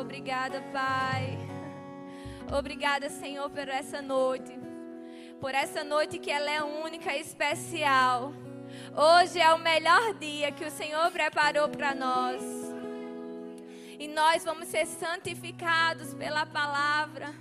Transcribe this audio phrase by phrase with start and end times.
[0.00, 1.38] Obrigada, Pai.
[2.50, 4.58] Obrigada, Senhor, por essa noite.
[5.38, 8.32] Por essa noite que ela é única e especial.
[8.96, 12.42] Hoje é o melhor dia que o Senhor preparou para nós.
[13.98, 17.34] E nós vamos ser santificados pela palavra.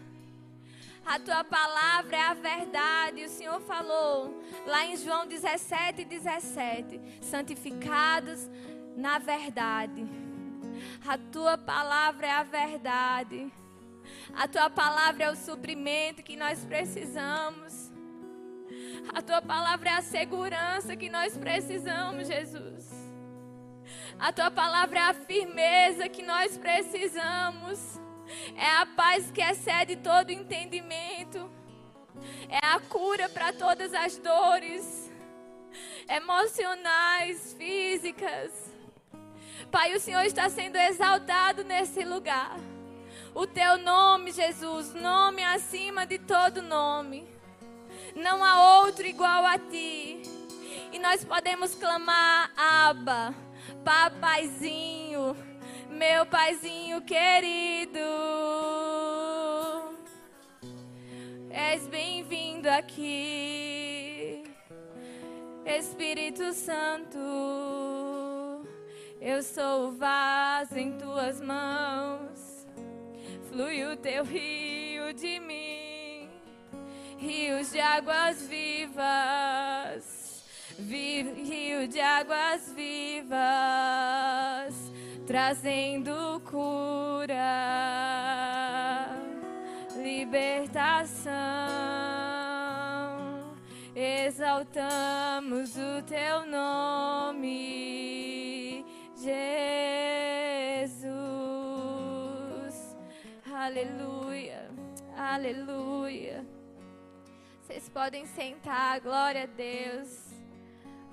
[1.05, 3.23] A tua palavra é a verdade.
[3.23, 8.49] O Senhor falou lá em João 17, 17: santificados
[8.95, 10.05] na verdade.
[11.07, 13.51] A tua palavra é a verdade.
[14.33, 17.91] A tua palavra é o suprimento que nós precisamos.
[19.13, 22.87] A tua palavra é a segurança que nós precisamos, Jesus.
[24.19, 27.99] A tua palavra é a firmeza que nós precisamos.
[28.55, 31.49] É a paz que excede todo entendimento.
[32.49, 35.11] É a cura para todas as dores
[36.07, 38.51] emocionais, físicas.
[39.71, 42.57] Pai, o Senhor está sendo exaltado nesse lugar.
[43.35, 47.27] O teu nome, Jesus, nome acima de todo nome.
[48.15, 50.23] Não há outro igual a ti.
[50.91, 53.33] E nós podemos clamar, Abba,
[53.85, 55.35] papaizinho,
[55.89, 57.99] meu paizinho querido.
[61.49, 64.43] És bem-vindo aqui,
[65.65, 67.17] Espírito Santo.
[69.19, 72.65] Eu sou o vaso em tuas mãos,
[73.49, 76.29] flui o teu rio de mim,
[77.17, 80.45] rios de águas vivas,
[80.77, 83.39] vi, rio de águas vivas,
[85.29, 87.37] trazendo cura,
[89.95, 91.29] libertação.
[93.95, 97.63] Exaltamos o teu nome.
[99.15, 99.37] Jesus.
[103.53, 104.67] Aleluia.
[105.15, 106.43] Aleluia.
[107.61, 108.99] Vocês podem sentar.
[108.99, 110.33] Glória a Deus.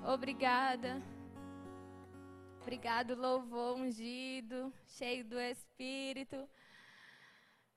[0.03, 1.16] Obrigada.
[2.67, 6.49] Obrigado, louvor ungido, cheio do Espírito.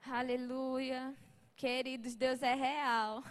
[0.02, 1.14] Aleluia.
[1.54, 3.22] Queridos, Deus é real.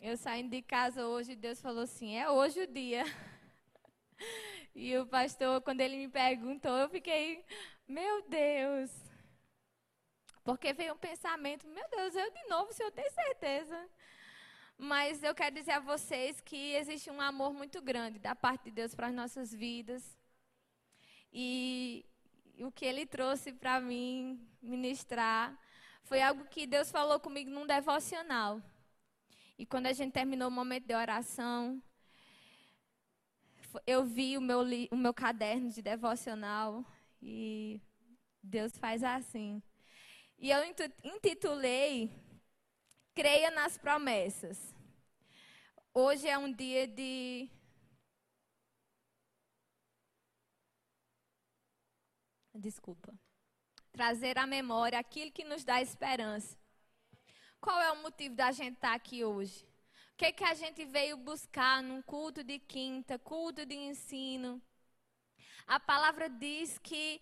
[0.00, 3.04] Eu saindo de casa hoje, Deus falou assim: é hoje o dia.
[4.74, 7.44] E o pastor, quando ele me perguntou, eu fiquei,
[7.86, 8.90] meu Deus.
[10.42, 13.86] Porque veio um pensamento, meu Deus, eu de novo, o senhor tem certeza?
[14.78, 18.70] Mas eu quero dizer a vocês que existe um amor muito grande da parte de
[18.70, 20.17] Deus para as nossas vidas.
[21.32, 22.04] E
[22.58, 25.56] o que ele trouxe para mim ministrar
[26.02, 28.62] foi algo que Deus falou comigo num devocional.
[29.58, 31.82] E quando a gente terminou o momento de oração,
[33.86, 36.84] eu vi o meu, o meu caderno de devocional
[37.20, 37.80] e
[38.42, 39.62] Deus faz assim.
[40.38, 40.64] E eu
[41.04, 42.10] intitulei
[43.18, 44.72] Creia nas promessas.
[45.92, 47.50] Hoje é um dia de.
[52.58, 53.14] Desculpa.
[53.92, 56.58] Trazer à memória aquilo que nos dá esperança.
[57.60, 59.64] Qual é o motivo da gente estar aqui hoje?
[60.12, 64.60] O que, que a gente veio buscar num culto de quinta, culto de ensino?
[65.68, 67.20] A palavra diz que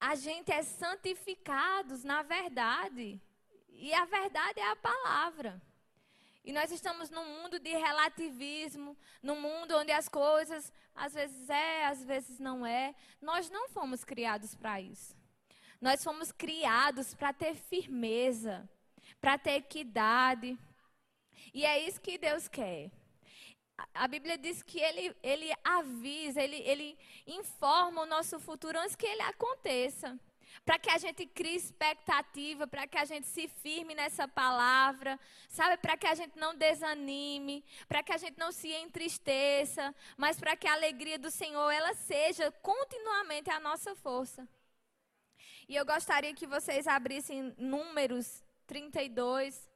[0.00, 3.20] a gente é santificados na verdade.
[3.68, 5.62] E a verdade é a palavra.
[6.42, 11.86] E nós estamos num mundo de relativismo, num mundo onde as coisas às vezes é,
[11.86, 12.94] às vezes não é.
[13.20, 15.16] Nós não fomos criados para isso.
[15.80, 18.68] Nós fomos criados para ter firmeza,
[19.18, 20.58] para ter equidade,
[21.54, 22.90] e é isso que Deus quer.
[23.94, 29.06] A Bíblia diz que ele, ele avisa, ele, ele informa o nosso futuro antes que
[29.06, 30.20] ele aconteça.
[30.64, 35.18] Para que a gente crie expectativa, para que a gente se firme nessa palavra,
[35.48, 35.76] sabe?
[35.76, 40.56] Para que a gente não desanime, para que a gente não se entristeça, mas para
[40.56, 44.48] que a alegria do Senhor ela seja continuamente a nossa força.
[45.68, 49.70] E eu gostaria que vocês abrissem Números 32,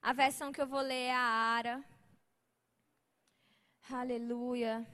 [0.00, 1.84] a versão que eu vou ler é a Ara.
[3.90, 4.86] Aleluia.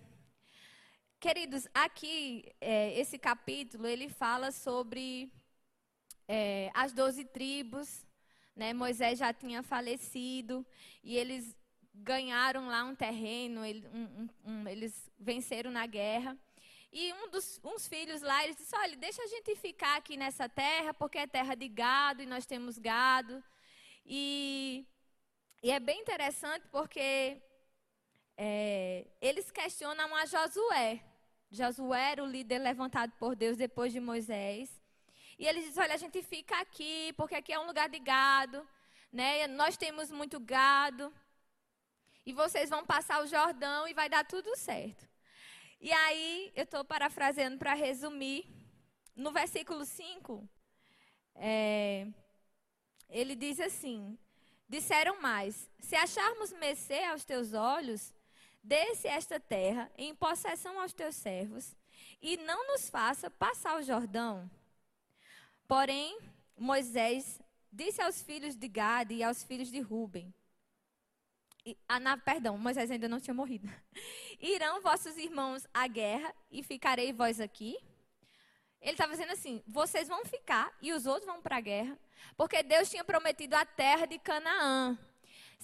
[1.19, 5.33] Queridos, aqui, é, esse capítulo, ele fala sobre
[6.29, 8.05] é, as doze tribos.
[8.55, 8.75] Né?
[8.75, 10.65] Moisés já tinha falecido
[11.03, 11.57] e eles
[11.95, 16.37] ganharam lá um terreno, ele, um, um, eles venceram na guerra.
[16.93, 20.49] E um dos uns filhos lá, eles disse, olha, deixa a gente ficar aqui nessa
[20.49, 23.43] terra, porque é terra de gado e nós temos gado.
[24.05, 24.87] E
[25.63, 27.43] e é bem interessante porque
[28.37, 31.03] é, eles questionam a Josué.
[31.50, 34.71] Josué era o líder levantado por Deus depois de Moisés.
[35.38, 38.67] E ele diz: Olha, a gente fica aqui, porque aqui é um lugar de gado,
[39.12, 39.47] né?
[39.47, 41.12] Nós temos muito gado.
[42.27, 45.09] E vocês vão passar o Jordão e vai dar tudo certo.
[45.81, 48.44] E aí, eu estou parafraseando para resumir.
[49.15, 50.47] No versículo 5,
[51.37, 52.06] é,
[53.09, 54.19] ele diz assim:
[54.69, 58.12] Disseram mais: Se acharmos mercê aos teus olhos,
[58.67, 61.77] desce esta terra em possessão aos teus servos,
[62.21, 64.51] e não nos faça passar o Jordão.
[65.69, 66.19] Porém,
[66.57, 67.41] Moisés
[67.73, 70.35] disse aos filhos de Gade e aos filhos de Ruben:
[71.65, 73.69] e, ah, na, perdão, Moisés ainda não tinha morrido.
[74.41, 77.77] Irão vossos irmãos à guerra e ficarei vós aqui?
[78.81, 81.99] Ele estava dizendo assim: vocês vão ficar e os outros vão para a guerra,
[82.37, 84.97] porque Deus tinha prometido a terra de Canaã.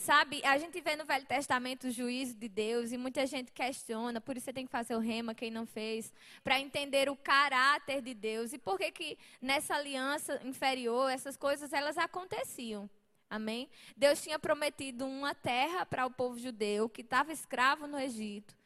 [0.03, 4.21] Sabe, a gente vê no Velho Testamento o juízo de Deus e muita gente questiona,
[4.21, 6.13] por isso você tem que fazer o rema, quem não fez,
[6.43, 11.73] para entender o caráter de Deus e por que que nessa aliança inferior essas coisas
[11.73, 12.91] elas aconteciam.
[13.31, 13.71] Amém?
[13.97, 18.57] Deus tinha prometido uma terra para o povo judeu que estava escravo no Egito.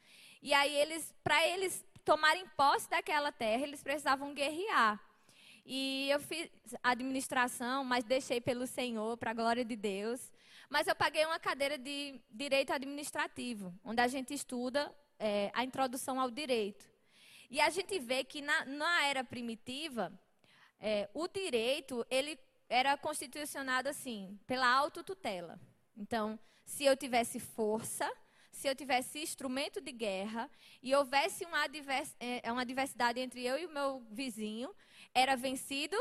[0.40, 4.98] E aí eles, para eles tomarem posse daquela terra, eles precisavam guerrear.
[5.66, 6.48] E eu fiz
[6.82, 10.32] administração, mas deixei pelo Senhor, para a glória de Deus.
[10.68, 16.20] Mas eu paguei uma cadeira de direito administrativo, onde a gente estuda é, a introdução
[16.20, 16.88] ao direito.
[17.50, 20.12] E a gente vê que na, na era primitiva,
[20.80, 25.60] é, o direito ele era constitucionado assim, pela autotutela.
[25.96, 28.10] Então, se eu tivesse força,
[28.50, 30.50] se eu tivesse instrumento de guerra
[30.82, 31.64] e houvesse uma,
[32.18, 34.74] é, uma diversidade entre eu e o meu vizinho,
[35.14, 35.96] era vencido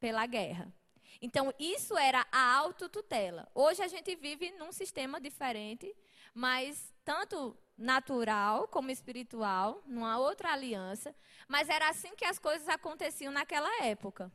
[0.00, 0.72] pela guerra.
[1.20, 3.46] Então, isso era a autotutela.
[3.54, 5.94] Hoje a gente vive num sistema diferente,
[6.32, 11.14] mas tanto natural como espiritual, numa outra aliança,
[11.46, 14.32] mas era assim que as coisas aconteciam naquela época.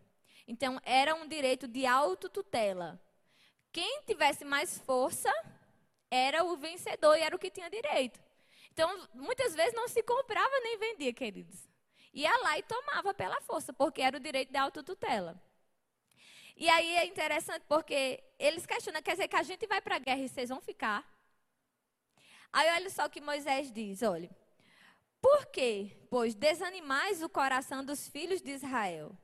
[0.48, 3.02] Então, era um direito de autotutela.
[3.72, 5.32] Quem tivesse mais força
[6.10, 8.20] era o vencedor e era o que tinha direito.
[8.72, 11.68] Então, muitas vezes não se comprava nem vendia, queridos.
[12.14, 15.42] Ia lá e tomava pela força, porque era o direito de autotutela.
[16.56, 20.00] E aí é interessante porque eles questionam, quer dizer que a gente vai para a
[20.00, 21.04] guerra e vocês vão ficar?
[22.52, 24.30] Aí olha só o que Moisés diz, olha.
[25.22, 25.98] Por quê?
[26.10, 29.18] Pois desanimais o coração dos filhos de Israel,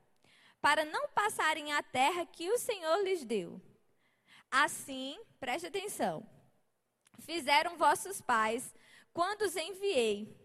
[0.60, 3.60] para não passarem a terra que o Senhor lhes deu.
[4.50, 6.28] Assim, preste atenção,
[7.20, 8.74] fizeram vossos pais
[9.14, 10.36] quando os enviei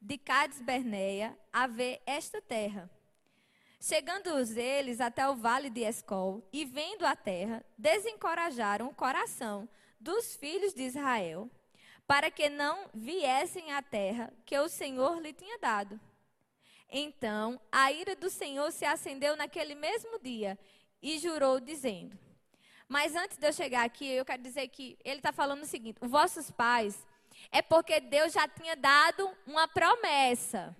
[0.00, 2.90] de Cades Berneia a ver esta terra.
[3.84, 9.68] Chegando eles até o vale de Escol e vendo a terra, desencorajaram o coração
[9.98, 11.50] dos filhos de Israel,
[12.06, 16.00] para que não viessem à terra que o Senhor lhe tinha dado.
[16.88, 20.56] Então a ira do Senhor se acendeu naquele mesmo dia
[21.02, 22.16] e jurou, dizendo:
[22.86, 25.98] mas antes de eu chegar aqui, eu quero dizer que ele está falando o seguinte:
[26.00, 27.04] os vossos pais
[27.50, 30.76] é porque Deus já tinha dado uma promessa.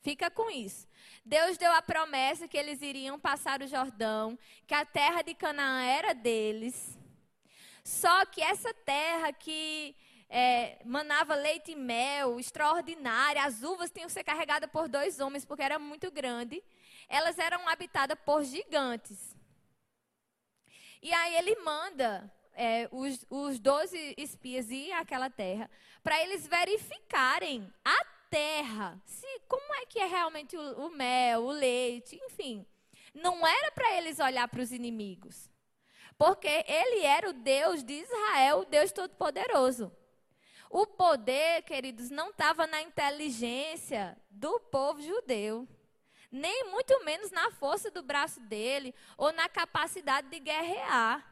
[0.00, 0.87] Fica com isso.
[1.28, 5.82] Deus deu a promessa que eles iriam passar o Jordão, que a terra de Canaã
[5.84, 6.98] era deles.
[7.84, 9.94] Só que essa terra que
[10.30, 15.44] é, manava leite e mel, extraordinária, as uvas tinham que ser carregadas por dois homens,
[15.44, 16.64] porque era muito grande.
[17.06, 19.36] Elas eram habitadas por gigantes.
[21.02, 25.70] E aí ele manda é, os, 12 espias ir àquela terra
[26.02, 31.50] para eles verificarem a terra, se como é que é realmente o, o mel, o
[31.50, 32.66] leite, enfim.
[33.14, 35.50] Não era para eles olhar para os inimigos.
[36.16, 39.92] Porque ele era o Deus de Israel, o Deus Todo-Poderoso.
[40.70, 45.66] O poder, queridos, não estava na inteligência do povo judeu
[46.30, 51.24] nem muito menos na força do braço dele ou na capacidade de guerrear.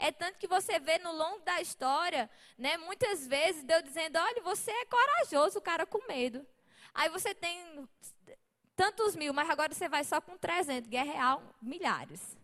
[0.00, 4.42] É tanto que você vê no longo da história, né, muitas vezes Deus dizendo: olha,
[4.42, 6.46] você é corajoso, o cara com medo.
[6.94, 7.88] Aí você tem
[8.74, 12.36] tantos mil, mas agora você vai só com 300, guerrear milhares.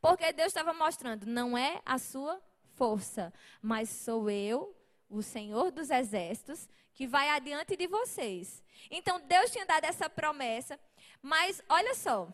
[0.00, 2.42] Porque Deus estava mostrando: não é a sua
[2.74, 4.76] força, mas sou eu,
[5.08, 8.62] o Senhor dos exércitos, que vai adiante de vocês.
[8.90, 10.78] Então Deus tinha dado essa promessa
[11.22, 12.28] mas olha só.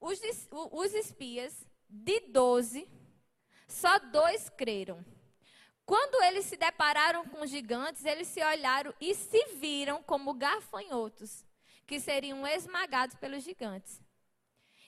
[0.00, 2.88] Os, os espias, de 12,
[3.68, 5.04] só dois creram.
[5.86, 11.44] Quando eles se depararam com os gigantes, eles se olharam e se viram como gafanhotos,
[11.86, 14.02] que seriam esmagados pelos gigantes.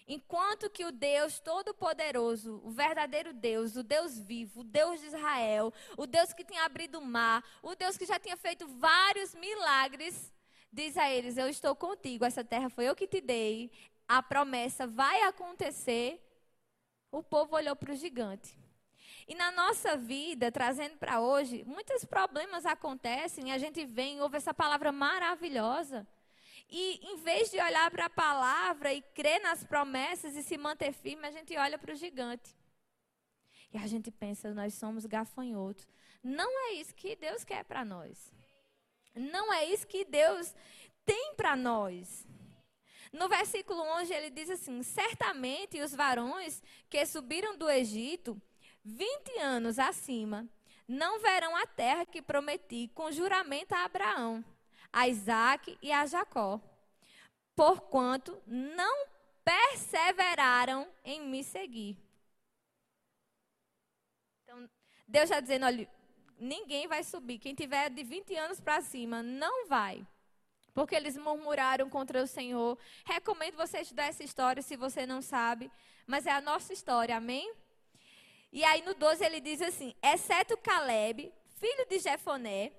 [0.09, 5.73] Enquanto que o Deus Todo-Poderoso, o verdadeiro Deus, o Deus vivo, o Deus de Israel,
[5.97, 10.33] o Deus que tinha abrido o mar, o Deus que já tinha feito vários milagres,
[10.73, 13.71] diz a eles: Eu estou contigo, essa terra foi eu que te dei,
[14.09, 16.23] a promessa vai acontecer.
[17.11, 18.59] O povo olhou para o gigante.
[19.29, 24.55] E na nossa vida, trazendo para hoje, muitos problemas acontecem, a gente vem, ouve essa
[24.55, 26.07] palavra maravilhosa.
[26.69, 30.93] E em vez de olhar para a palavra e crer nas promessas e se manter
[30.93, 32.57] firme, a gente olha para o gigante.
[33.73, 35.87] E a gente pensa, nós somos gafanhotos.
[36.23, 38.33] Não é isso que Deus quer para nós.
[39.15, 40.55] Não é isso que Deus
[41.05, 42.26] tem para nós.
[43.17, 48.41] No versículo 11 ele diz assim: Certamente os varões que subiram do Egito
[48.85, 50.47] 20 anos acima,
[50.87, 54.45] não verão a terra que prometi com juramento a Abraão,
[54.93, 56.61] a Isaac e a Jacó,
[57.57, 59.09] porquanto não
[59.43, 61.97] perseveraram em me seguir.
[64.45, 64.69] Então,
[65.09, 65.91] Deus está dizendo: olha,
[66.39, 67.39] ninguém vai subir.
[67.39, 70.07] Quem tiver de 20 anos para cima, não vai.
[70.77, 72.79] Porque eles murmuraram contra o Senhor.
[73.07, 75.73] Recomendo você estudar essa história se você não sabe.
[76.07, 77.51] Mas é a nossa história, amém?
[78.53, 82.73] E aí no 12 ele diz assim: exceto Caleb, filho de Jefoné,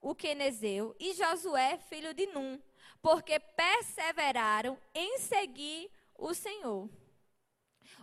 [0.00, 2.62] o quenezeu, e Josué, filho de Num,
[3.02, 6.88] porque perseveraram em seguir o Senhor.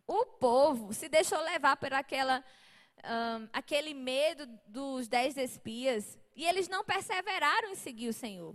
[0.05, 2.43] O povo se deixou levar por aquela,
[3.05, 8.53] um, aquele medo dos dez espias e eles não perseveraram em seguir o Senhor.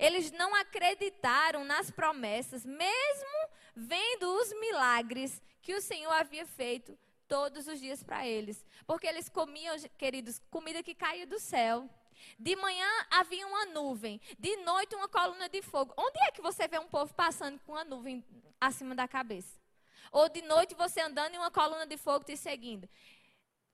[0.00, 7.68] Eles não acreditaram nas promessas, mesmo vendo os milagres que o Senhor havia feito todos
[7.68, 8.64] os dias para eles.
[8.86, 11.86] Porque eles comiam, queridos, comida que caía do céu.
[12.38, 15.92] De manhã havia uma nuvem, de noite uma coluna de fogo.
[15.98, 18.24] Onde é que você vê um povo passando com uma nuvem
[18.58, 19.60] acima da cabeça?
[20.10, 22.88] Ou de noite você andando em uma coluna de fogo te seguindo?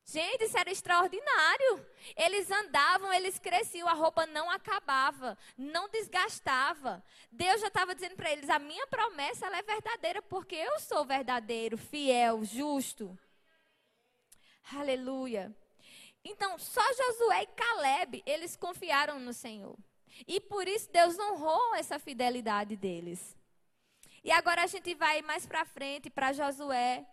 [0.09, 1.85] Gente, isso era extraordinário.
[2.17, 7.05] Eles andavam, eles cresciam, a roupa não acabava, não desgastava.
[7.33, 11.77] Deus já estava dizendo para eles: a minha promessa é verdadeira, porque eu sou verdadeiro,
[11.77, 13.19] fiel, justo.
[14.73, 15.55] Aleluia.
[16.25, 19.77] Então, só Josué e Caleb, eles confiaram no Senhor.
[20.27, 23.37] E por isso Deus honrou essa fidelidade deles.
[24.23, 27.07] E agora a gente vai mais para frente para Josué,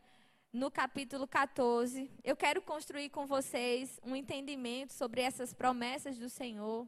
[0.54, 2.12] no capítulo 14.
[2.24, 6.88] Eu quero construir com vocês um entendimento sobre essas promessas do Senhor.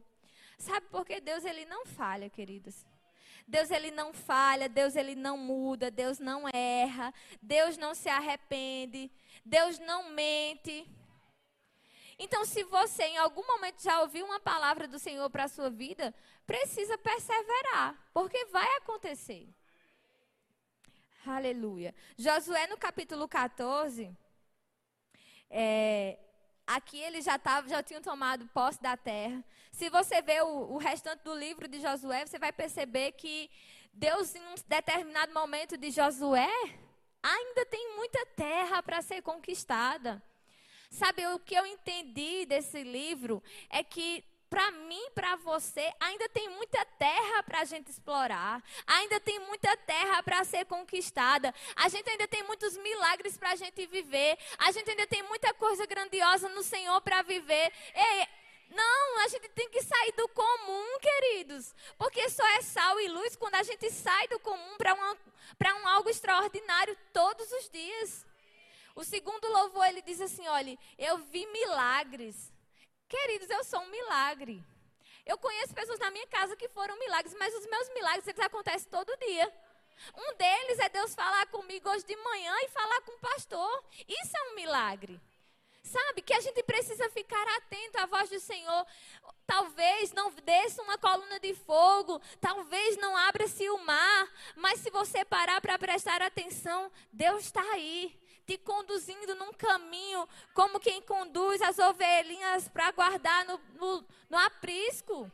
[0.56, 2.86] Sabe por que Deus ele não falha, queridos?
[3.46, 9.10] Deus ele não falha, Deus ele não muda, Deus não erra, Deus não se arrepende,
[9.44, 10.88] Deus não mente.
[12.18, 15.68] Então, se você em algum momento já ouviu uma palavra do Senhor para a sua
[15.68, 16.14] vida,
[16.46, 19.48] precisa perseverar, porque vai acontecer.
[21.26, 21.92] Aleluia.
[22.16, 24.16] Josué no capítulo 14,
[25.50, 26.18] é,
[26.64, 29.44] aqui eles já, já tinham tomado posse da terra.
[29.72, 33.50] Se você ver o, o restante do livro de Josué, você vai perceber que
[33.92, 36.48] Deus, em um determinado momento de Josué,
[37.20, 40.22] ainda tem muita terra para ser conquistada.
[40.90, 46.48] Sabe, o que eu entendi desse livro é que para mim, para você, ainda tem
[46.50, 52.08] muita terra para a gente explorar, ainda tem muita terra para ser conquistada, a gente
[52.08, 56.48] ainda tem muitos milagres para a gente viver, a gente ainda tem muita coisa grandiosa
[56.50, 57.72] no Senhor para viver.
[57.94, 58.28] Ei,
[58.70, 61.74] não, a gente tem que sair do comum, queridos.
[61.96, 66.08] Porque só é sal e luz quando a gente sai do comum para um algo
[66.08, 68.26] extraordinário todos os dias.
[68.94, 72.52] O segundo louvor, ele diz assim: olha, eu vi milagres.
[73.08, 74.64] Queridos, eu sou um milagre.
[75.24, 78.90] Eu conheço pessoas na minha casa que foram milagres, mas os meus milagres eles acontecem
[78.90, 79.52] todo dia.
[80.14, 83.84] Um deles é Deus falar comigo hoje de manhã e falar com o pastor.
[84.08, 85.20] Isso é um milagre.
[85.82, 88.86] Sabe que a gente precisa ficar atento à voz do Senhor.
[89.46, 95.24] Talvez não desça uma coluna de fogo, talvez não abra-se o mar, mas se você
[95.24, 101.78] parar para prestar atenção, Deus está aí, te conduzindo num caminho, como quem conduz as
[101.78, 105.30] ovelhinhas para guardar no, no, no aprisco.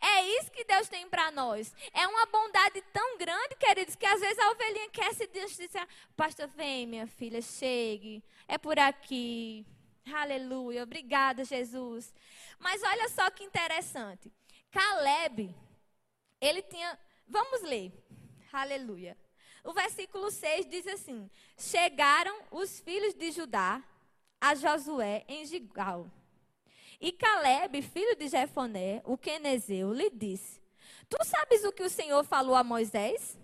[0.00, 1.72] É isso que Deus tem para nós.
[1.92, 6.48] É uma bondade tão grande, queridos, que às vezes a ovelhinha quer se dizer, pastor,
[6.48, 8.22] vem, minha filha, chegue.
[8.48, 9.64] É por aqui.
[10.12, 10.82] Aleluia.
[10.82, 12.12] Obrigada, Jesus.
[12.58, 14.32] Mas olha só que interessante.
[14.72, 15.54] Caleb,
[16.40, 16.98] ele tinha.
[17.28, 17.92] Vamos ler.
[18.52, 19.16] Aleluia.
[19.66, 23.82] O versículo 6 diz assim: Chegaram os filhos de Judá
[24.40, 26.10] a Josué em Gigal.
[27.00, 30.62] E Caleb, filho de Jefoné, o quenezeu, lhe disse:
[31.10, 33.36] Tu sabes o que o Senhor falou a Moisés?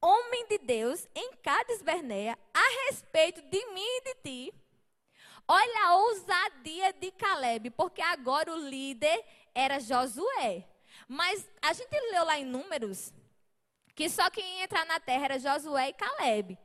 [0.00, 4.54] Homem de Deus, em Cades Berneia, a respeito de mim e de ti
[5.50, 10.68] Olha a ousadia de Caleb, porque agora o líder era Josué.
[11.08, 13.14] Mas a gente leu lá em Números
[13.98, 16.56] que só quem ia entrar na terra era Josué e Caleb.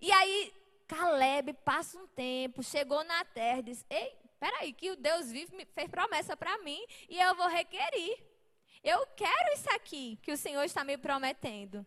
[0.00, 0.52] E aí,
[0.88, 5.64] Caleb passa um tempo, chegou na terra e diz: Ei, peraí, que o Deus vive
[5.72, 8.18] fez promessa para mim e eu vou requerir.
[8.82, 11.86] Eu quero isso aqui que o Senhor está me prometendo.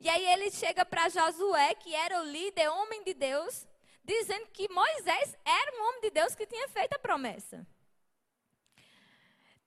[0.00, 3.68] E aí ele chega para Josué, que era o líder, homem de Deus,
[4.02, 7.66] dizendo que Moisés era um homem de Deus que tinha feito a promessa.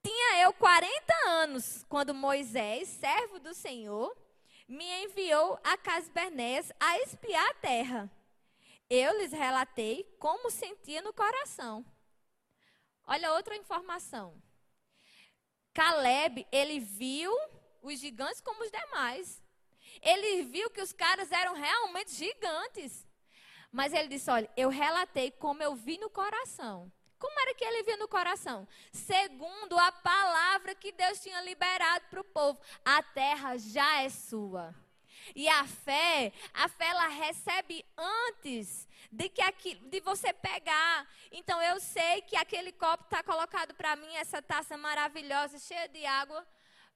[0.05, 4.15] Tinha eu 40 anos quando Moisés, servo do Senhor,
[4.67, 8.12] me enviou a Casbernés a espiar a terra.
[8.88, 11.83] Eu lhes relatei como sentia no coração.
[13.07, 14.39] Olha outra informação.
[15.74, 17.35] Caleb, ele viu
[17.81, 19.41] os gigantes como os demais.
[20.03, 23.07] Ele viu que os caras eram realmente gigantes.
[23.71, 26.91] Mas ele disse: Olha, eu relatei como eu vi no coração.
[27.25, 28.67] Como era que ele via no coração?
[28.91, 34.75] Segundo a palavra que Deus tinha liberado para o povo, a terra já é sua.
[35.36, 41.10] E a fé, a fé ela recebe antes de que de você pegar.
[41.32, 46.05] Então eu sei que aquele copo está colocado para mim, essa taça maravilhosa, cheia de
[46.05, 46.46] água,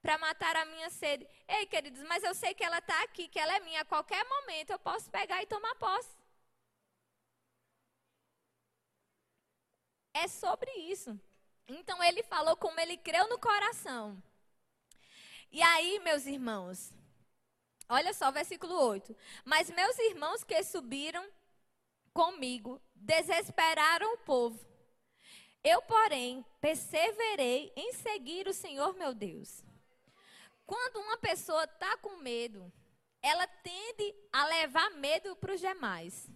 [0.00, 1.26] para matar a minha sede.
[1.48, 3.80] Ei, queridos, mas eu sei que ela está aqui, que ela é minha.
[3.80, 6.19] A qualquer momento eu posso pegar e tomar posse.
[10.12, 11.18] É sobre isso.
[11.68, 14.20] Então ele falou como ele creu no coração.
[15.52, 16.92] E aí, meus irmãos,
[17.88, 19.16] olha só, versículo 8.
[19.44, 21.28] Mas meus irmãos que subiram
[22.12, 24.58] comigo desesperaram o povo.
[25.62, 29.62] Eu, porém, perseverei em seguir o Senhor meu Deus.
[30.66, 32.72] Quando uma pessoa está com medo,
[33.22, 36.28] ela tende a levar medo para os demais.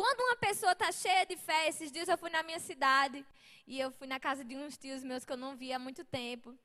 [0.00, 3.22] Quando uma pessoa está cheia de fé, esses dias eu fui na minha cidade
[3.66, 6.02] e eu fui na casa de uns tios meus que eu não via há muito
[6.06, 6.58] tempo.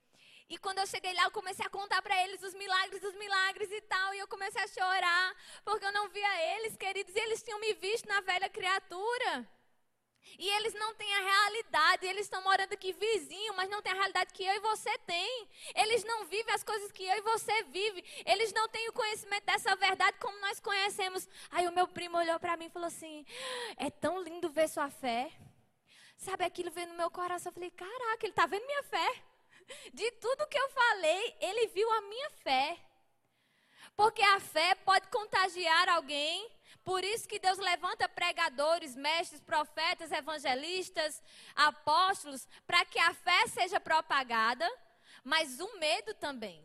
[0.48, 3.70] E quando eu cheguei lá, eu comecei a contar para eles os milagres, os milagres
[3.70, 4.14] e tal.
[4.14, 7.14] E eu comecei a chorar, porque eu não via eles, queridos.
[7.14, 9.46] E eles tinham me visto na velha criatura.
[10.38, 13.96] E eles não têm a realidade, eles estão morando aqui vizinho, mas não têm a
[13.96, 15.48] realidade que eu e você tem.
[15.76, 18.04] Eles não vivem as coisas que eu e você vive.
[18.26, 21.28] Eles não têm o conhecimento dessa verdade como nós conhecemos.
[21.52, 23.26] Aí o meu primo olhou para mim e falou assim:
[23.78, 25.32] "É tão lindo ver sua fé".
[26.18, 29.24] Sabe aquilo veio no meu coração, eu falei: "Caraca, ele está vendo minha fé".
[29.94, 32.78] De tudo que eu falei, ele viu a minha fé.
[33.96, 36.52] Porque a fé pode contagiar alguém
[36.86, 41.22] por isso que Deus levanta pregadores, mestres, profetas, evangelistas,
[41.56, 44.72] apóstolos, para que a fé seja propagada,
[45.24, 46.64] mas o medo também.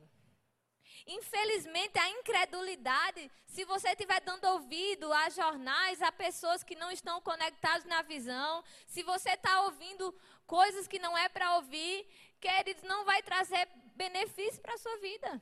[1.07, 7.23] Infelizmente, a incredulidade, se você estiver dando ouvido a jornais, a pessoas que não estão
[7.23, 10.15] conectadas na visão, se você está ouvindo
[10.47, 12.07] coisas que não é para ouvir,
[12.39, 15.41] queridos, não vai trazer benefício para a sua vida.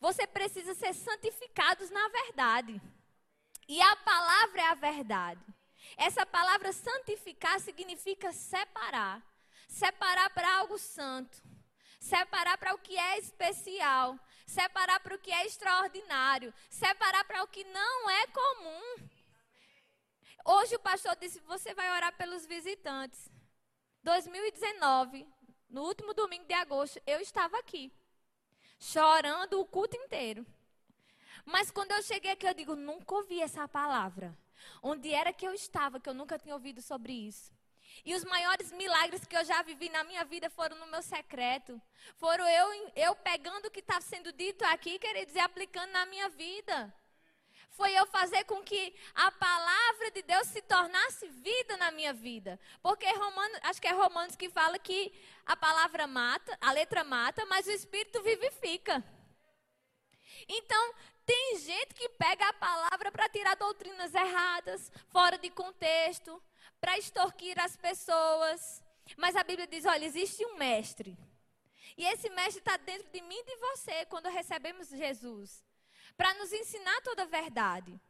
[0.00, 2.80] Você precisa ser santificados na verdade.
[3.68, 5.44] E a palavra é a verdade.
[5.96, 9.22] Essa palavra santificar significa separar.
[9.68, 11.42] Separar para algo santo.
[12.00, 14.18] Separar para o que é especial.
[14.46, 16.54] Separar para o que é extraordinário.
[16.70, 19.08] Separar para o que não é comum.
[20.46, 23.30] Hoje o pastor disse: você vai orar pelos visitantes.
[24.02, 25.26] 2019,
[25.68, 27.92] no último domingo de agosto, eu estava aqui,
[28.78, 30.46] chorando o culto inteiro.
[31.48, 34.36] Mas quando eu cheguei aqui, eu digo, nunca ouvi essa palavra.
[34.82, 37.50] Onde era que eu estava, que eu nunca tinha ouvido sobre isso.
[38.04, 41.80] E os maiores milagres que eu já vivi na minha vida foram no meu secreto.
[42.16, 46.28] Foram eu, eu pegando o que está sendo dito aqui, queridos, e aplicando na minha
[46.28, 46.94] vida.
[47.70, 52.60] Foi eu fazer com que a palavra de Deus se tornasse vida na minha vida.
[52.82, 55.12] Porque Romanos, acho que é Romanos que fala que
[55.46, 59.02] a palavra mata, a letra mata, mas o espírito vivifica.
[60.46, 60.94] Então,
[61.28, 66.42] tem gente que pega a palavra para tirar doutrinas erradas, fora de contexto,
[66.80, 68.82] para extorquir as pessoas.
[69.14, 71.18] Mas a Bíblia diz: olha, existe um mestre.
[71.98, 75.62] E esse mestre está dentro de mim e de você quando recebemos Jesus
[76.16, 78.00] para nos ensinar toda a verdade.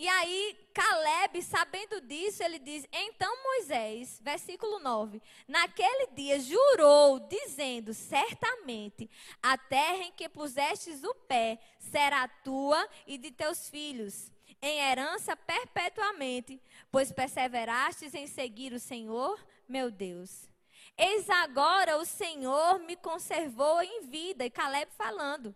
[0.00, 7.92] E aí, Caleb, sabendo disso, ele diz: Então Moisés, versículo 9: Naquele dia jurou, dizendo:
[7.92, 9.10] Certamente
[9.42, 14.30] a terra em que pusestes o pé será tua e de teus filhos,
[14.62, 20.48] em herança perpetuamente, pois perseverastes em seguir o Senhor, meu Deus.
[20.96, 24.44] Eis agora o Senhor me conservou em vida.
[24.44, 25.52] E Caleb falando,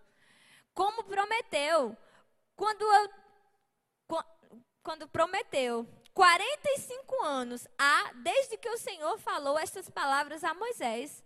[0.75, 1.97] como prometeu.
[2.57, 3.22] Quando eu
[4.83, 11.25] quando prometeu 45 anos há desde que o Senhor falou estas palavras a Moisés.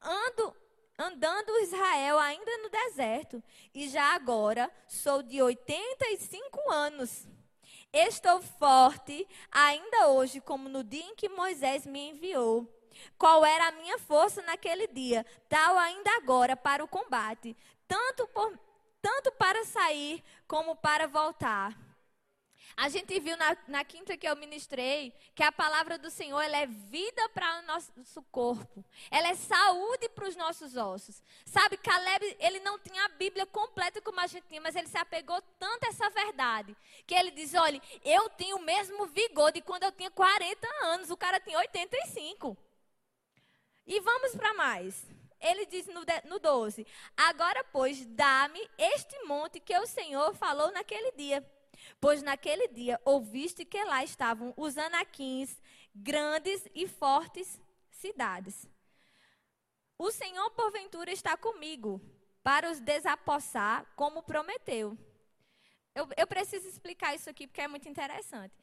[0.00, 0.54] Ando
[0.98, 3.42] andando Israel ainda no deserto,
[3.72, 7.26] e já agora sou de 85 anos.
[7.92, 12.66] Estou forte ainda hoje, como no dia em que Moisés me enviou.
[13.16, 18.58] Qual era a minha força naquele dia, tal ainda agora para o combate, tanto, por,
[19.00, 21.87] tanto para sair como para voltar.
[22.80, 26.58] A gente viu na, na, quinta que eu ministrei que a palavra do Senhor ela
[26.58, 28.84] é vida para o nosso corpo.
[29.10, 31.20] Ela é saúde para os nossos ossos.
[31.44, 34.96] Sabe, Caleb, ele não tinha a Bíblia completa como a gente tinha, mas ele se
[34.96, 36.76] apegou tanto a essa verdade.
[37.04, 41.10] Que ele diz: olha, eu tenho o mesmo vigor de quando eu tinha 40 anos.
[41.10, 42.56] O cara tinha 85.
[43.88, 45.04] E vamos para mais.
[45.40, 46.86] Ele diz no, no 12:
[47.16, 51.44] Agora, pois, dá-me este monte que o Senhor falou naquele dia
[52.00, 55.60] Pois naquele dia ouviste que lá estavam os anaquins,
[55.94, 58.68] grandes e fortes cidades.
[59.98, 62.00] O Senhor, porventura, está comigo
[62.42, 64.96] para os desapossar, como prometeu.
[65.94, 68.54] Eu, eu preciso explicar isso aqui porque é muito interessante.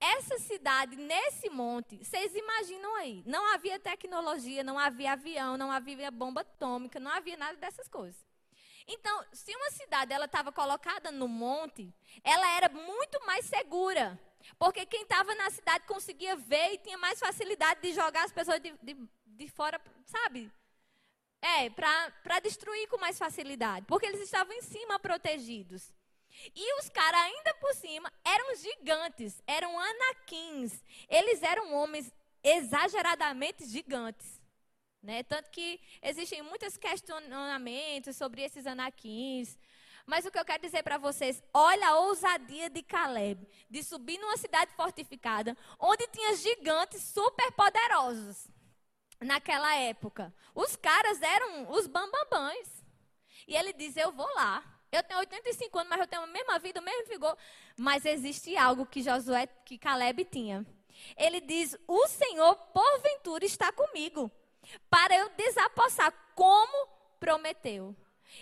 [0.00, 6.10] Essa cidade, nesse monte, vocês imaginam aí, não havia tecnologia, não havia avião, não havia
[6.10, 8.29] bomba atômica, não havia nada dessas coisas.
[8.86, 11.92] Então, se uma cidade ela estava colocada no monte,
[12.24, 14.18] ela era muito mais segura.
[14.58, 18.60] Porque quem estava na cidade conseguia ver e tinha mais facilidade de jogar as pessoas
[18.60, 20.50] de, de, de fora, sabe?
[21.42, 23.86] É, para destruir com mais facilidade.
[23.86, 25.92] Porque eles estavam em cima protegidos.
[26.54, 30.82] E os caras, ainda por cima, eram gigantes, eram anaquins.
[31.08, 32.12] Eles eram homens
[32.42, 34.39] exageradamente gigantes.
[35.02, 35.22] Né?
[35.22, 39.58] Tanto que existem muitos questionamentos sobre esses anaquins.
[40.06, 44.18] Mas o que eu quero dizer para vocês, olha a ousadia de Caleb, de subir
[44.18, 48.48] numa cidade fortificada, onde tinha gigantes super poderosos
[49.20, 50.34] naquela época.
[50.54, 52.84] Os caras eram os bambambãs.
[53.46, 54.62] E ele diz: Eu vou lá.
[54.92, 57.38] Eu tenho 85 anos, mas eu tenho a mesma vida, o mesmo vigor.
[57.76, 60.66] Mas existe algo que Josué, que Caleb tinha.
[61.16, 64.30] Ele diz: O Senhor, porventura, está comigo
[64.88, 67.94] para eu desapossar, como prometeu.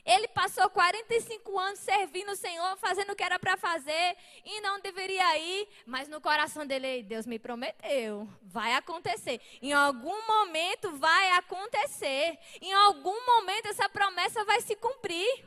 [0.04, 4.80] Ele passou 45 anos servindo o Senhor, fazendo o que era para fazer e não
[4.80, 9.40] deveria ir, mas no coração dele, Deus me prometeu, vai acontecer.
[9.62, 12.38] Em algum momento vai acontecer.
[12.60, 15.44] Em algum momento essa promessa vai se cumprir.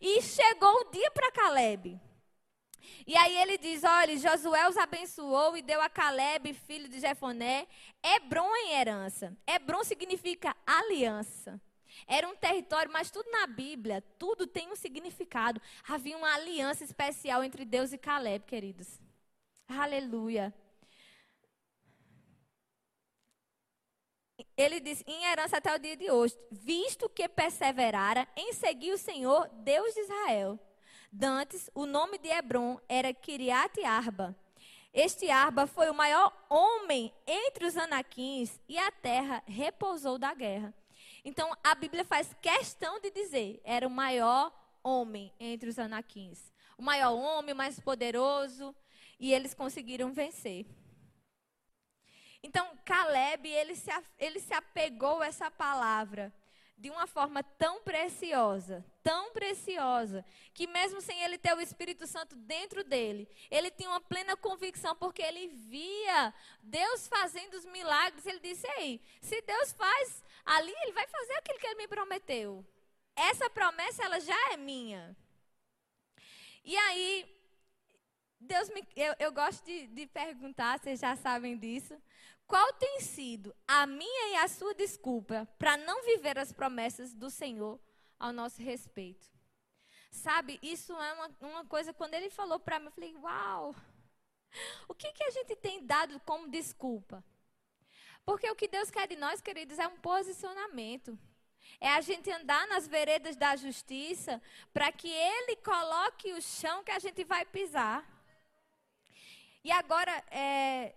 [0.00, 2.00] E chegou o dia para Caleb.
[3.06, 7.66] E aí ele diz: olha, Josué os abençoou e deu a Caleb, filho de Jefoné,
[8.02, 9.36] Hebron em herança.
[9.46, 11.60] Hebron significa aliança.
[12.06, 15.60] Era um território, mas tudo na Bíblia, tudo tem um significado.
[15.86, 19.00] Havia uma aliança especial entre Deus e Caleb, queridos.
[19.68, 20.52] Aleluia.
[24.56, 28.98] Ele diz, em herança até o dia de hoje, visto que perseverara em seguir o
[28.98, 30.58] Senhor, Deus de Israel.
[31.14, 34.34] Dantes, o nome de Hebron era Kiriat Arba.
[34.94, 40.72] Este Arba foi o maior homem entre os anaquins e a terra repousou da guerra.
[41.22, 44.50] Então, a Bíblia faz questão de dizer, era o maior
[44.82, 46.50] homem entre os anaquins.
[46.78, 48.74] O maior homem, o mais poderoso,
[49.20, 50.64] e eles conseguiram vencer.
[52.42, 56.32] Então, Caleb, ele se, ele se apegou a essa palavra
[56.82, 62.34] de uma forma tão preciosa, tão preciosa, que mesmo sem ele ter o Espírito Santo
[62.34, 68.26] dentro dele, ele tinha uma plena convicção, porque ele via Deus fazendo os milagres.
[68.26, 72.66] Ele disse: Ei, se Deus faz ali, ele vai fazer aquilo que ele me prometeu.
[73.14, 75.16] Essa promessa, ela já é minha.
[76.64, 77.32] E aí,
[78.40, 81.96] Deus me, eu, eu gosto de, de perguntar, vocês já sabem disso.
[82.52, 87.30] Qual tem sido a minha e a sua desculpa para não viver as promessas do
[87.30, 87.80] Senhor
[88.20, 89.26] ao nosso respeito?
[90.10, 93.74] Sabe, isso é uma, uma coisa, quando ele falou para mim, eu falei, uau!
[94.86, 97.24] O que, que a gente tem dado como desculpa?
[98.22, 101.18] Porque o que Deus quer de nós, queridos, é um posicionamento.
[101.80, 104.42] É a gente andar nas veredas da justiça
[104.74, 108.06] para que Ele coloque o chão que a gente vai pisar.
[109.64, 110.94] E agora, é,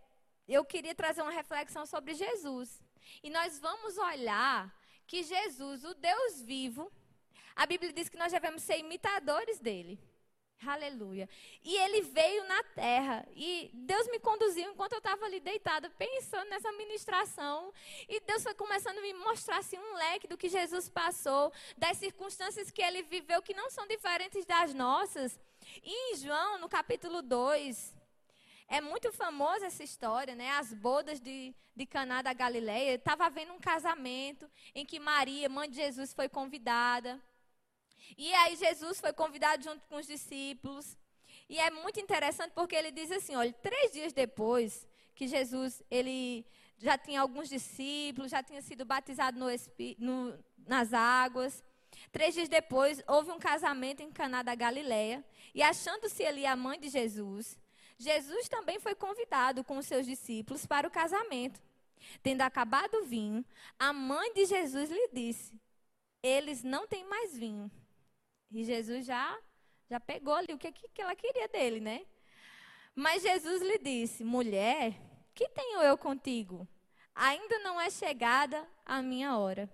[0.53, 2.81] eu queria trazer uma reflexão sobre Jesus.
[3.23, 4.73] E nós vamos olhar
[5.07, 6.91] que Jesus, o Deus vivo,
[7.55, 9.99] a Bíblia diz que nós devemos ser imitadores dele.
[10.65, 11.29] Aleluia.
[11.63, 13.27] E ele veio na terra.
[13.35, 17.73] E Deus me conduziu enquanto eu estava ali deitada, pensando nessa ministração.
[18.07, 21.97] E Deus foi começando a me mostrar assim, um leque do que Jesus passou, das
[21.97, 25.39] circunstâncias que ele viveu, que não são diferentes das nossas.
[25.83, 27.93] E em João, no capítulo 2,
[28.67, 30.49] É muito famosa essa história, né?
[30.51, 32.95] As bodas de, de Caná da Galileia.
[32.95, 37.21] Estava havendo um casamento em que Maria, mãe de Jesus, foi convidada.
[38.17, 40.97] E aí Jesus foi convidado junto com os discípulos.
[41.47, 46.45] E é muito interessante porque ele diz assim, olha, três dias depois que Jesus, ele
[46.77, 49.47] já tinha alguns discípulos, já tinha sido batizado no,
[49.99, 51.63] no, nas águas.
[52.11, 55.23] Três dias depois, houve um casamento em Caná da Galileia.
[55.53, 57.57] E achando-se ali a mãe de Jesus,
[57.97, 61.61] Jesus também foi convidado com os seus discípulos para o casamento.
[62.21, 63.43] Tendo acabado o vinho,
[63.79, 65.53] a mãe de Jesus lhe disse:
[66.21, 67.71] Eles não têm mais vinho.
[68.51, 69.37] E Jesus já,
[69.89, 72.05] já pegou ali o que, que ela queria dele, né?
[72.93, 74.93] Mas Jesus lhe disse: Mulher,
[75.33, 76.67] que tenho eu contigo?
[77.13, 79.69] Ainda não é chegada a minha hora.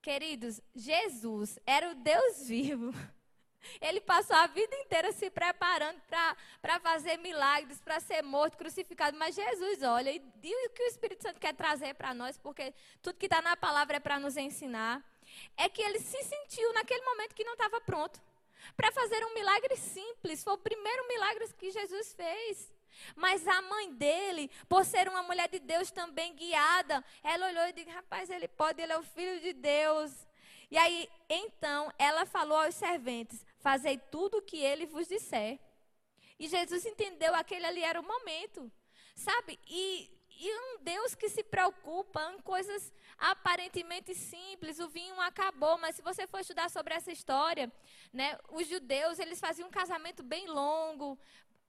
[0.00, 2.92] Queridos, Jesus era o Deus vivo
[3.80, 6.00] ele passou a vida inteira se preparando
[6.60, 9.16] para fazer milagres, para ser morto, crucificado.
[9.16, 12.74] Mas Jesus, olha, e, e o que o Espírito Santo quer trazer para nós, porque
[13.00, 15.02] tudo que está na palavra é para nos ensinar,
[15.56, 18.20] é que ele se sentiu naquele momento que não estava pronto
[18.76, 20.44] para fazer um milagre simples.
[20.44, 22.72] Foi o primeiro milagre que Jesus fez.
[23.16, 27.72] Mas a mãe dele, por ser uma mulher de Deus também guiada, ela olhou e
[27.72, 30.12] disse: Rapaz, ele pode, ele é o filho de Deus.
[30.70, 35.58] E aí, então, ela falou aos serventes: Fazei tudo o que ele vos disser.
[36.38, 38.70] E Jesus entendeu aquele ali era o momento.
[39.14, 39.58] Sabe?
[39.68, 44.80] E, e um Deus que se preocupa em coisas aparentemente simples.
[44.80, 47.70] O vinho acabou, mas se você for estudar sobre essa história,
[48.12, 51.16] né, os judeus eles faziam um casamento bem longo,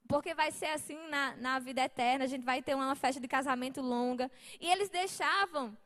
[0.08, 2.24] porque vai ser assim na, na vida eterna.
[2.24, 4.28] A gente vai ter uma festa de casamento longa.
[4.60, 5.76] E eles deixavam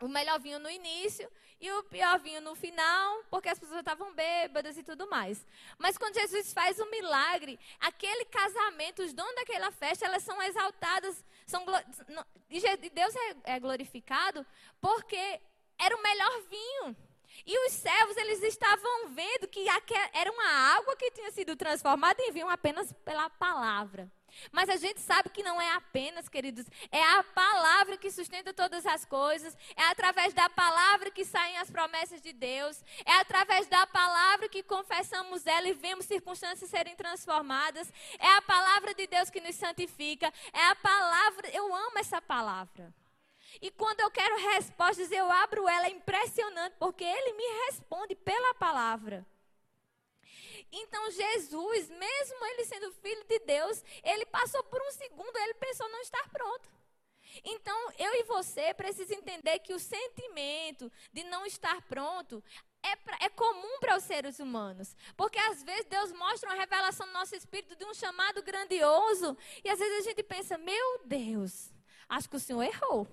[0.00, 1.28] o melhor vinho no início
[1.60, 5.46] e o pior vinho no final, porque as pessoas estavam bêbadas e tudo mais.
[5.78, 11.22] Mas quando Jesus faz um milagre, aquele casamento, os dons daquela festa, elas são exaltadas,
[11.46, 11.64] são
[12.48, 14.44] e Deus é, é glorificado
[14.80, 15.40] porque
[15.78, 16.96] era o melhor vinho.
[17.46, 19.64] E os servos, eles estavam vendo que
[20.12, 24.10] era uma água que tinha sido transformada em vinho apenas pela palavra.
[24.52, 28.86] Mas a gente sabe que não é apenas, queridos, é a palavra que sustenta todas
[28.86, 33.86] as coisas, é através da palavra que saem as promessas de Deus, é através da
[33.86, 39.40] palavra que confessamos ela e vemos circunstâncias serem transformadas, é a palavra de Deus que
[39.40, 42.94] nos santifica, é a palavra, eu amo essa palavra.
[43.60, 48.54] E quando eu quero respostas, eu abro ela, é impressionante, porque ele me responde pela
[48.54, 49.26] palavra.
[50.72, 55.88] Então Jesus, mesmo ele sendo filho de Deus, ele passou por um segundo, ele pensou
[55.88, 56.70] não estar pronto.
[57.44, 62.42] Então, eu e você precisamos entender que o sentimento de não estar pronto
[62.82, 64.96] é, pra, é comum para os seres humanos.
[65.16, 69.36] Porque às vezes Deus mostra uma revelação no nosso espírito de um chamado grandioso.
[69.64, 71.72] E às vezes a gente pensa, meu Deus,
[72.08, 73.06] acho que o Senhor errou.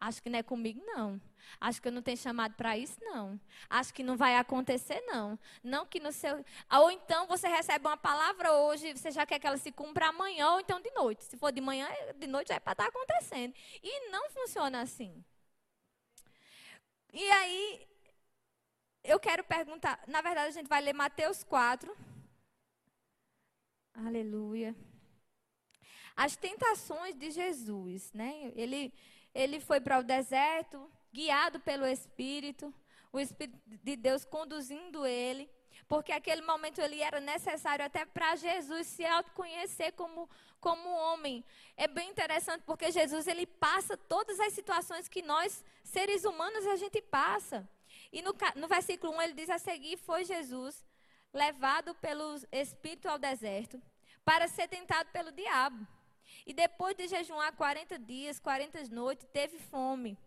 [0.00, 1.20] Acho que não é comigo, não.
[1.60, 3.40] Acho que eu não tenho chamado para isso, não.
[3.68, 5.38] Acho que não vai acontecer, não.
[5.62, 6.44] Não que no seu.
[6.72, 10.50] Ou então você recebe uma palavra hoje, você já quer que ela se cumpra amanhã,
[10.50, 11.24] ou então de noite.
[11.24, 13.54] Se for de manhã, de noite já é para estar tá acontecendo.
[13.82, 15.24] E não funciona assim.
[17.12, 17.86] E aí,
[19.02, 20.02] eu quero perguntar.
[20.06, 21.96] Na verdade, a gente vai ler Mateus 4.
[23.94, 24.74] Aleluia.
[26.16, 28.52] As tentações de Jesus, né?
[28.54, 28.92] Ele
[29.34, 32.74] ele foi para o deserto, guiado pelo Espírito,
[33.12, 35.48] o Espírito de Deus conduzindo ele,
[35.86, 40.28] porque aquele momento ele era necessário até para Jesus se autoconhecer como,
[40.60, 41.44] como homem.
[41.76, 46.76] É bem interessante porque Jesus ele passa todas as situações que nós, seres humanos, a
[46.76, 47.68] gente passa.
[48.12, 50.84] E no, no versículo 1 ele diz a seguir: Foi Jesus
[51.32, 53.80] levado pelo Espírito ao deserto
[54.24, 55.86] para ser tentado pelo diabo.
[56.46, 60.18] E depois de jejuar 40 dias, 40 noites, teve fome.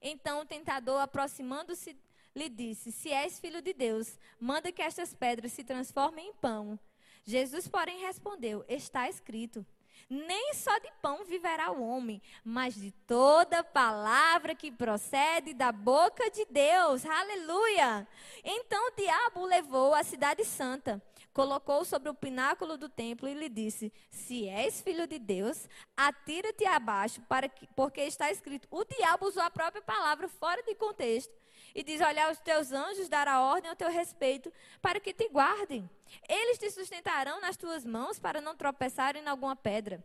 [0.00, 1.96] Então o tentador, aproximando-se,
[2.34, 6.78] lhe disse: Se és filho de Deus, manda que estas pedras se transformem em pão.
[7.24, 9.64] Jesus, porém, respondeu: Está escrito:
[10.08, 16.30] Nem só de pão viverá o homem, mas de toda palavra que procede da boca
[16.30, 17.04] de Deus.
[17.04, 18.06] Aleluia!
[18.44, 21.02] Então o diabo o levou à cidade santa
[21.36, 26.64] colocou sobre o pináculo do templo e lhe disse: Se és filho de Deus, atira-te
[26.64, 28.66] abaixo, para que, porque está escrito.
[28.70, 31.34] O diabo usou a própria palavra fora de contexto
[31.74, 35.90] e diz: Olha, os teus anjos dará ordem ao teu respeito para que te guardem.
[36.26, 40.02] Eles te sustentarão nas tuas mãos para não tropeçarem em alguma pedra.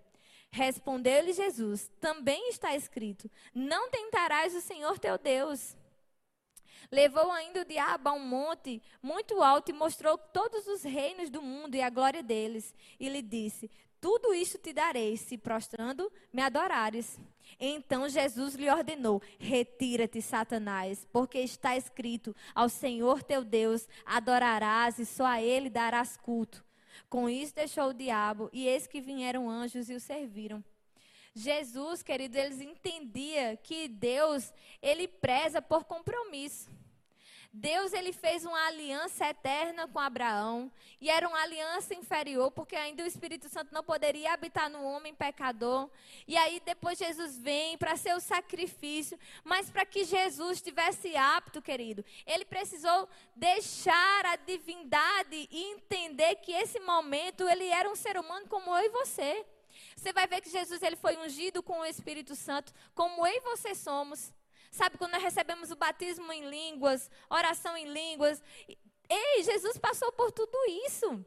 [0.52, 5.78] Respondeu-lhe Jesus: Também está escrito: Não tentarás o Senhor teu Deus.
[6.90, 11.42] Levou ainda o diabo a um monte muito alto e mostrou todos os reinos do
[11.42, 12.74] mundo e a glória deles.
[13.00, 17.20] E lhe disse: Tudo isso te darei, se prostrando me adorares.
[17.60, 25.06] Então Jesus lhe ordenou: Retira-te, Satanás, porque está escrito: Ao Senhor teu Deus adorarás e
[25.06, 26.64] só a ele darás culto.
[27.10, 30.64] Com isso deixou o diabo, e eis que vieram anjos e o serviram.
[31.34, 36.70] Jesus, querido, eles entendia que Deus, ele preza por compromisso.
[37.54, 43.04] Deus ele fez uma aliança eterna com Abraão e era uma aliança inferior porque ainda
[43.04, 45.90] o Espírito Santo não poderia habitar no homem pecador.
[46.26, 51.62] E aí depois Jesus vem para ser o sacrifício, mas para que Jesus estivesse apto,
[51.62, 58.18] querido, ele precisou deixar a divindade e entender que esse momento ele era um ser
[58.18, 59.46] humano como eu e você.
[59.96, 63.40] Você vai ver que Jesus ele foi ungido com o Espírito Santo, como eu e
[63.42, 64.34] você somos.
[64.72, 68.42] Sabe, quando nós recebemos o batismo em línguas, oração em línguas.
[69.10, 71.26] Ei, Jesus passou por tudo isso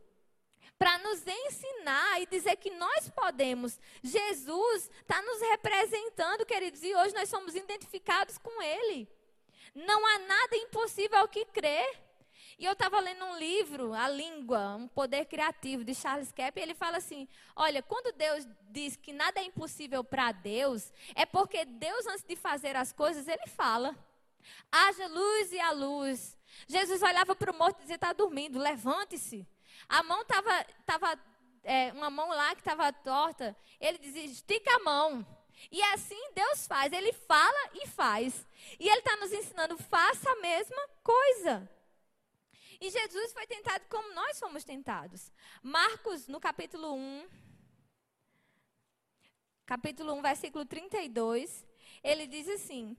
[0.78, 3.78] para nos ensinar e dizer que nós podemos.
[4.02, 9.08] Jesus está nos representando, queridos, e hoje nós somos identificados com Ele.
[9.74, 12.03] Não há nada impossível ao que crer.
[12.64, 16.62] E eu estava lendo um livro, A Língua, um Poder Criativo, de Charles Kepp, e
[16.62, 21.66] ele fala assim: olha, quando Deus diz que nada é impossível para Deus, é porque
[21.66, 23.94] Deus, antes de fazer as coisas, ele fala.
[24.72, 26.38] Haja luz e a luz.
[26.66, 29.46] Jesus olhava para o morto e dizia: está dormindo, levante-se.
[29.86, 31.20] A mão estava, tava,
[31.64, 35.26] é, uma mão lá que estava torta, ele dizia: estica a mão.
[35.70, 38.46] E assim Deus faz, ele fala e faz.
[38.80, 41.70] E ele está nos ensinando: faça a mesma coisa.
[42.84, 45.32] E Jesus foi tentado como nós somos tentados.
[45.62, 47.26] Marcos, no capítulo 1,
[49.64, 51.64] capítulo 1, versículo 32,
[52.02, 52.94] ele diz assim: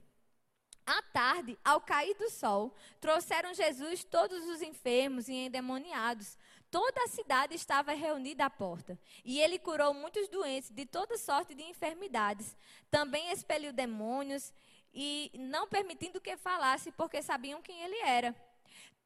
[0.84, 6.36] À tarde, ao cair do sol, trouxeram Jesus todos os enfermos e endemoniados.
[6.68, 8.98] Toda a cidade estava reunida à porta.
[9.24, 12.56] E ele curou muitos doentes de toda sorte de enfermidades.
[12.90, 14.52] Também expeliu demônios
[14.92, 18.34] e não permitindo que falasse, porque sabiam quem ele era.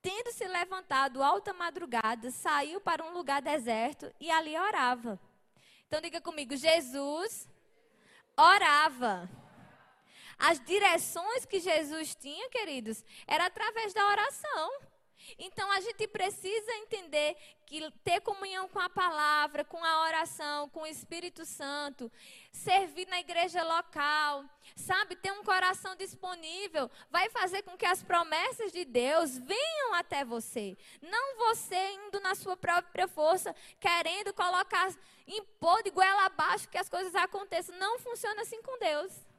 [0.03, 5.21] Tendo se levantado alta madrugada, saiu para um lugar deserto e ali orava.
[5.87, 7.49] Então diga comigo, Jesus
[8.37, 9.29] orava.
[10.39, 14.81] As direções que Jesus tinha, queridos, era através da oração.
[15.39, 17.37] Então a gente precisa entender
[17.67, 22.11] que ter comunhão com a palavra, com a oração, com o Espírito Santo,
[22.53, 24.45] servir na igreja local,
[24.77, 30.25] sabe, ter um coração disponível, vai fazer com que as promessas de Deus venham até
[30.25, 30.77] você.
[31.01, 34.93] Não você indo na sua própria força, querendo colocar,
[35.27, 37.75] impor de goela abaixo que as coisas aconteçam.
[37.77, 39.30] Não funciona assim com Deus.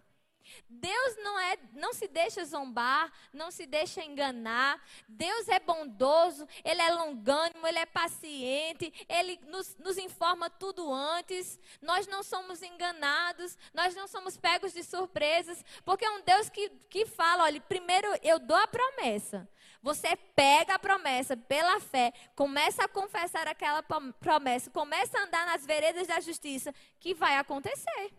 [0.69, 4.81] Deus não é, não se deixa zombar, não se deixa enganar.
[5.07, 11.59] Deus é bondoso, ele é longânimo, ele é paciente, ele nos, nos informa tudo antes.
[11.81, 16.69] Nós não somos enganados, nós não somos pegos de surpresas, porque é um Deus que,
[16.89, 19.47] que fala: olha, primeiro eu dou a promessa.
[19.81, 23.83] Você pega a promessa pela fé, começa a confessar aquela
[24.19, 28.13] promessa, começa a andar nas veredas da justiça, que vai acontecer.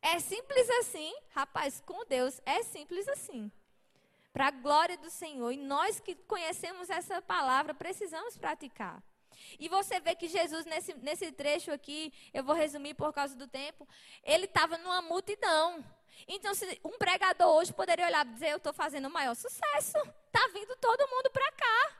[0.00, 3.50] É simples assim, rapaz, com Deus é simples assim.
[4.32, 5.50] Para a glória do Senhor.
[5.50, 9.02] E nós que conhecemos essa palavra, precisamos praticar.
[9.58, 13.46] E você vê que Jesus, nesse, nesse trecho aqui, eu vou resumir por causa do
[13.46, 13.86] tempo,
[14.22, 15.84] ele estava numa multidão.
[16.26, 16.52] Então,
[16.84, 20.74] um pregador hoje poderia olhar e dizer: Eu estou fazendo o maior sucesso, está vindo
[20.76, 21.96] todo mundo para cá.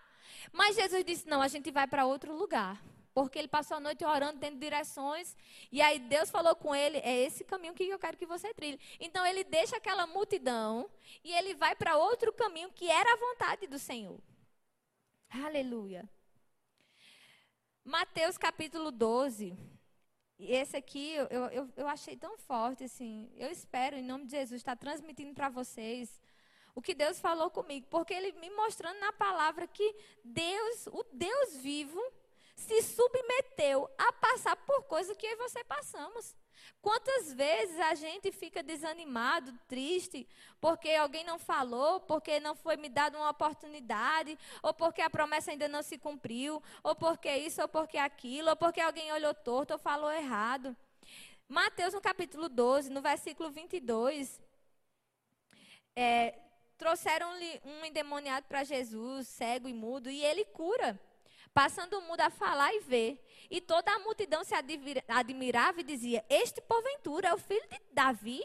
[0.53, 2.81] Mas Jesus disse: Não, a gente vai para outro lugar
[3.19, 5.37] porque ele passou a noite orando, tendo direções,
[5.73, 8.79] e aí Deus falou com ele: é esse caminho que eu quero que você trilhe.
[9.01, 10.89] Então ele deixa aquela multidão
[11.25, 14.21] e ele vai para outro caminho que era a vontade do Senhor.
[15.29, 16.09] Aleluia.
[17.85, 19.59] Mateus capítulo 12.
[20.39, 23.33] Esse aqui eu, eu, eu achei tão forte, assim.
[23.35, 26.21] Eu espero, em nome de Jesus, estar transmitindo para vocês
[26.73, 27.89] o que Deus falou comigo.
[27.91, 32.01] Porque ele me mostrando na palavra que Deus, o Deus vivo,
[32.59, 36.35] se submeteu a passar por coisas que eu e você passamos.
[36.83, 40.29] Quantas vezes a gente fica desanimado, triste,
[40.61, 45.53] porque alguém não falou, porque não foi me dado uma oportunidade, ou porque a promessa
[45.53, 49.75] ainda não se cumpriu, ou porque isso, ou porque aquilo, ou porque alguém olhou torto
[49.75, 50.77] ou falou errado.
[51.49, 54.41] Mateus, no capítulo 12, no versículo 22,
[55.95, 56.35] é,
[56.77, 61.01] trouxeram-lhe um endemoniado para Jesus, cego e mudo, e ele cura
[61.59, 63.21] passando o mundo a falar e ver.
[63.51, 64.55] E toda a multidão se
[65.09, 68.41] admirava e dizia: Este porventura é o filho de Davi?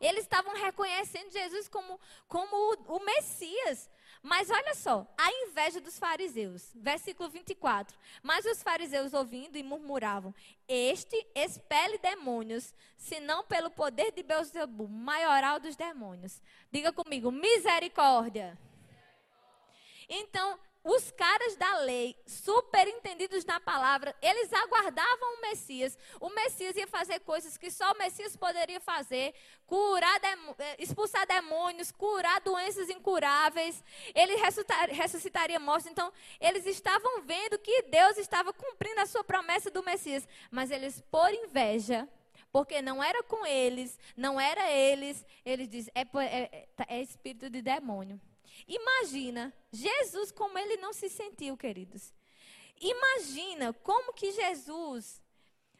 [0.00, 3.90] Eles estavam reconhecendo Jesus como, como o, o Messias.
[4.22, 6.70] Mas olha só, a inveja dos fariseus.
[6.74, 7.94] Versículo 24.
[8.22, 10.34] Mas os fariseus ouvindo e murmuravam:
[10.66, 16.40] Este expele demônios, senão pelo poder de Beuzebu, maioral dos demônios.
[16.72, 18.58] Diga comigo: misericórdia.
[20.08, 25.98] Então, os caras da lei, super entendidos na palavra, eles aguardavam o Messias.
[26.20, 29.34] O Messias ia fazer coisas que só o Messias poderia fazer:
[29.66, 33.82] curar, eh, expulsar demônios, curar doenças incuráveis.
[34.14, 34.36] Ele
[34.92, 35.90] ressuscitaria mortos.
[35.90, 40.28] Então, eles estavam vendo que Deus estava cumprindo a sua promessa do Messias.
[40.52, 42.08] Mas eles, por inveja,
[42.52, 47.60] porque não era com eles, não era eles, eles dizem: é, é, é espírito de
[47.60, 48.20] demônio.
[48.66, 52.12] Imagina Jesus como ele não se sentiu, queridos.
[52.80, 55.22] Imagina como que Jesus,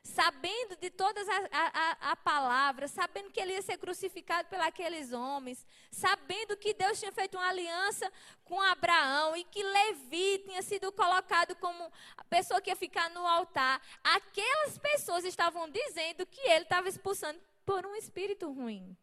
[0.03, 5.66] sabendo de todas a, a, a palavra, sabendo que ele ia ser crucificado pelos homens,
[5.91, 8.11] sabendo que Deus tinha feito uma aliança
[8.45, 13.27] com Abraão e que Levi tinha sido colocado como a pessoa que ia ficar no
[13.27, 18.97] altar, aquelas pessoas estavam dizendo que ele estava expulsando por um espírito ruim.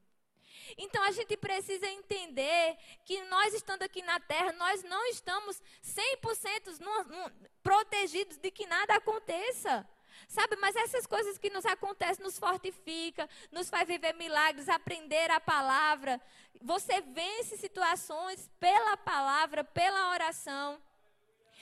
[0.78, 6.80] Então a gente precisa entender que nós estando aqui na terra, nós não estamos 100%
[6.80, 9.88] no, no, protegidos de que nada aconteça.
[10.28, 15.40] Sabe, mas essas coisas que nos acontecem nos fortifica, nos faz viver milagres, aprender a
[15.40, 16.22] palavra.
[16.62, 20.82] Você vence situações pela palavra, pela oração.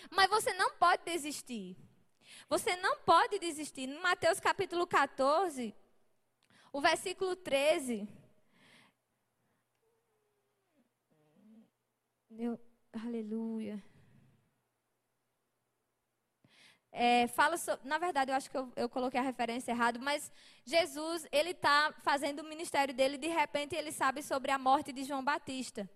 [0.10, 1.78] Mas você não pode desistir.
[2.50, 3.88] Você não pode desistir.
[3.88, 5.74] No Mateus capítulo 14,
[6.72, 8.08] o versículo 13,
[12.94, 13.84] Aleluia.
[16.94, 20.32] É, fala sobre, na verdade, eu acho que eu, eu coloquei a referência errado, mas
[20.66, 25.04] Jesus, ele está fazendo o ministério dele, de repente ele sabe sobre a morte de
[25.04, 25.90] João Batista.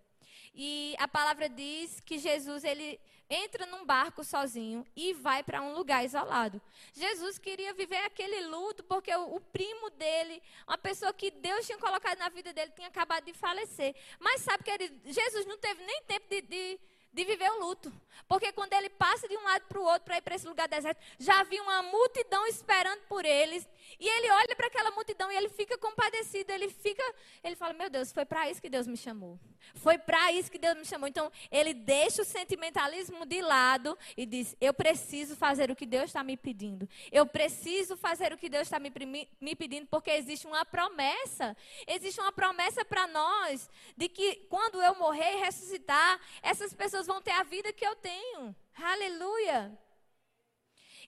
[0.53, 2.99] E a palavra diz que Jesus, ele
[3.29, 6.61] entra num barco sozinho e vai para um lugar isolado.
[6.93, 11.77] Jesus queria viver aquele luto porque o, o, primo dele, uma pessoa que Deus tinha
[11.77, 13.95] colocado na vida dele, tinha acabado de falecer.
[14.19, 16.79] Mas sabe que Jesus não teve nem tempo de, de
[17.15, 17.91] de viver o luto.
[18.27, 20.67] Porque quando ele passa de um lado para o outro para ir para esse lugar
[20.67, 23.67] deserto, já havia uma multidão esperando por eles.
[23.99, 26.51] E ele olha para aquela multidão e ele fica compadecido.
[26.51, 27.03] Ele fica,
[27.43, 29.39] ele fala: Meu Deus, foi para isso que Deus me chamou.
[29.75, 31.07] Foi para isso que Deus me chamou.
[31.07, 36.05] Então, ele deixa o sentimentalismo de lado e diz: Eu preciso fazer o que Deus
[36.05, 36.89] está me pedindo.
[37.11, 38.91] Eu preciso fazer o que Deus está me,
[39.39, 41.55] me pedindo, porque existe uma promessa.
[41.87, 47.21] Existe uma promessa para nós de que quando eu morrer e ressuscitar, essas pessoas vão
[47.21, 48.55] ter a vida que eu tenho.
[48.75, 49.77] Aleluia.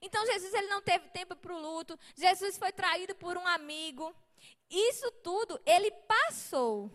[0.02, 1.98] Então Jesus ele não teve tempo para o luto.
[2.16, 4.16] Jesus foi traído por um amigo.
[4.70, 6.92] Isso tudo ele passou.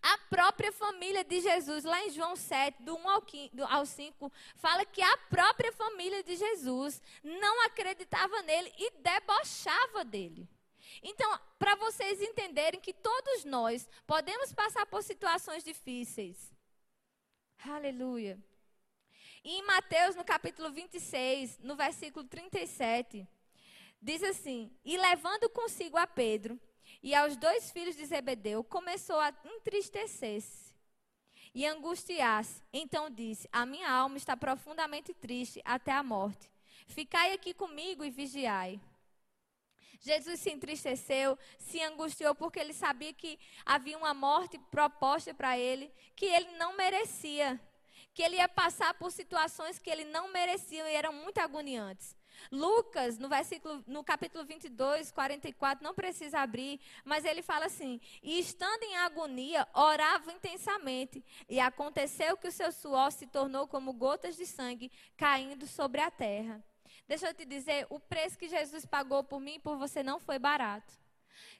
[0.00, 3.08] A própria família de Jesus, lá em João 7, do 1
[3.68, 10.48] ao 5, fala que a própria família de Jesus não acreditava nele e debochava dele.
[11.02, 16.51] Então, para vocês entenderem que todos nós podemos passar por situações difíceis,
[17.64, 18.38] Aleluia.
[19.44, 23.26] E em Mateus, no capítulo 26, no versículo 37,
[24.00, 26.58] diz assim: E levando consigo a Pedro
[27.02, 30.74] e aos dois filhos de Zebedeu, começou a entristecer-se
[31.54, 32.60] e angustiar-se.
[32.72, 36.50] Então disse: A minha alma está profundamente triste até a morte.
[36.88, 38.80] Ficai aqui comigo e vigiai.
[40.02, 45.92] Jesus se entristeceu, se angustiou, porque ele sabia que havia uma morte proposta para ele,
[46.16, 47.60] que ele não merecia.
[48.12, 52.16] Que ele ia passar por situações que ele não merecia e eram muito agoniantes.
[52.50, 58.38] Lucas, no versículo, no capítulo 22, 44, não precisa abrir, mas ele fala assim: "E
[58.38, 64.36] estando em agonia, orava intensamente, e aconteceu que o seu suor se tornou como gotas
[64.36, 66.62] de sangue caindo sobre a terra."
[67.08, 70.18] Deixa eu te dizer, o preço que Jesus pagou por mim e por você não
[70.18, 71.01] foi barato.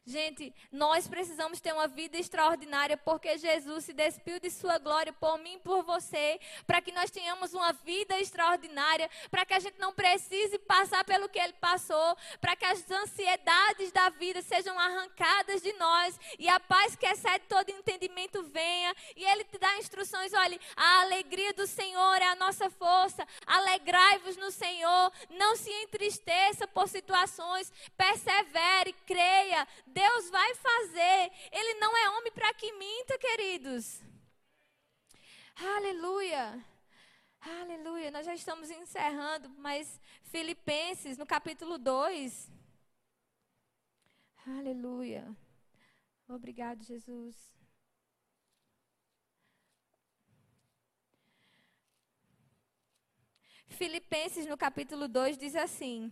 [0.04, 5.38] Gente, nós precisamos ter uma vida extraordinária porque Jesus se despiu de sua glória por
[5.38, 9.78] mim e por você, para que nós tenhamos uma vida extraordinária, para que a gente
[9.78, 15.62] não precise passar pelo que ele passou, para que as ansiedades da vida sejam arrancadas
[15.62, 18.92] de nós e a paz que excede todo entendimento venha.
[19.14, 24.36] E ele te dá instruções: olhe, a alegria do Senhor é a nossa força, alegrai-vos
[24.36, 29.64] no Senhor, não se entristeça por situações, persevere, creia.
[29.92, 31.30] Deus vai fazer.
[31.50, 34.00] Ele não é homem para que minta, queridos.
[35.54, 36.64] Aleluia.
[37.40, 38.10] Aleluia.
[38.10, 42.50] Nós já estamos encerrando, mas Filipenses, no capítulo 2.
[44.46, 45.36] Aleluia.
[46.28, 47.36] Obrigado, Jesus.
[53.68, 56.10] Filipenses, no capítulo 2, diz assim: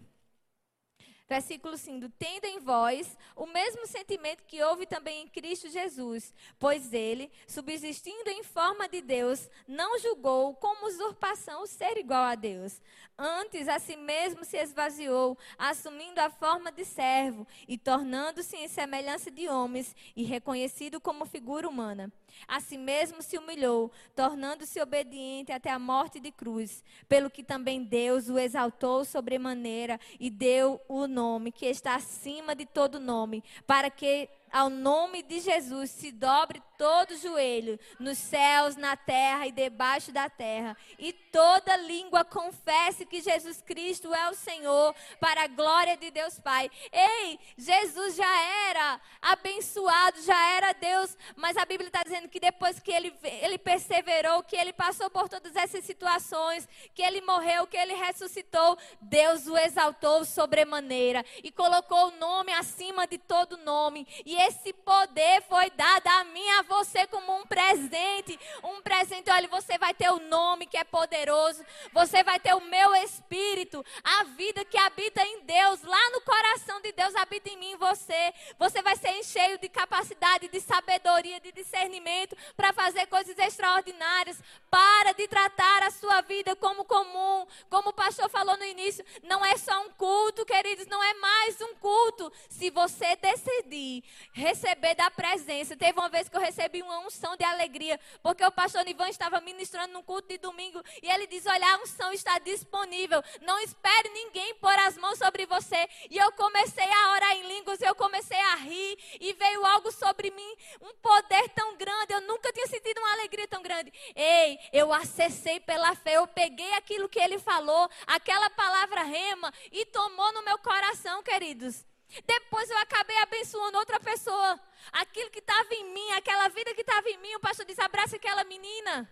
[1.30, 6.92] Versículo 5: Tendo em vós o mesmo sentimento que houve também em Cristo Jesus, pois
[6.92, 12.82] ele, subsistindo em forma de Deus, não julgou como usurpação o ser igual a Deus.
[13.16, 19.30] Antes, a si mesmo se esvaziou, assumindo a forma de servo e tornando-se em semelhança
[19.30, 22.12] de homens e reconhecido como figura humana.
[22.46, 27.82] A si mesmo se humilhou, tornando-se obediente até a morte de cruz, pelo que também
[27.82, 33.90] Deus o exaltou sobremaneira e deu o nome que está acima de todo nome, para
[33.90, 40.10] que ao nome de Jesus se dobre todo joelho, nos céus, na terra e debaixo
[40.10, 45.94] da terra, e toda língua confesse que Jesus Cristo é o Senhor, para a glória
[45.98, 46.70] de Deus Pai.
[46.90, 52.80] Ei, Jesus já era abençoado, já era Deus, mas a Bíblia está dizendo que depois
[52.80, 57.76] que ele, ele perseverou, que ele passou por todas essas situações, que ele morreu, que
[57.76, 64.08] ele ressuscitou, Deus o exaltou sobremaneira e colocou o nome acima de todo nome.
[64.24, 68.38] E esse poder foi dado a mim e a você como um presente.
[68.62, 72.60] Um presente, olha, você vai ter o nome que é poderoso, você vai ter o
[72.60, 77.56] meu espírito, a vida que habita em Deus, lá no coração de Deus habita em
[77.56, 78.32] mim você.
[78.58, 84.40] Você vai ser cheio de capacidade, de sabedoria, de discernimento para fazer coisas extraordinárias.
[84.70, 89.44] Para de tratar a sua vida como comum, como o pastor falou no início, não
[89.44, 92.32] é só um culto, queridos, não é mais um culto.
[92.48, 95.76] Se você decidir receber da presença.
[95.76, 99.40] Teve uma vez que eu recebi uma unção de alegria, porque o pastor Ivan estava
[99.40, 103.22] ministrando no culto de domingo e ele diz: Olha, a unção está disponível.
[103.42, 105.88] Não espere ninguém pôr as mãos sobre você.
[106.10, 110.30] E eu comecei a orar em línguas, eu comecei a rir e veio algo sobre
[110.30, 112.12] mim, um poder tão grande.
[112.12, 113.92] Eu nunca tinha sentido uma alegria tão grande.
[114.14, 119.84] Ei, eu acessei pela fé, eu peguei aquilo que ele falou, aquela palavra rema e
[119.86, 121.89] tomou no meu coração, queridos.
[122.26, 124.58] Depois eu acabei abençoando outra pessoa.
[124.92, 128.16] Aquilo que estava em mim, aquela vida que estava em mim, o pastor disse: abraça
[128.16, 129.08] aquela menina.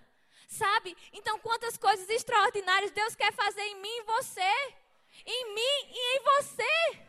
[0.48, 0.96] Sabe?
[1.12, 4.74] Então, quantas coisas extraordinárias Deus quer fazer em mim e você.
[5.26, 7.08] Em mim e em você.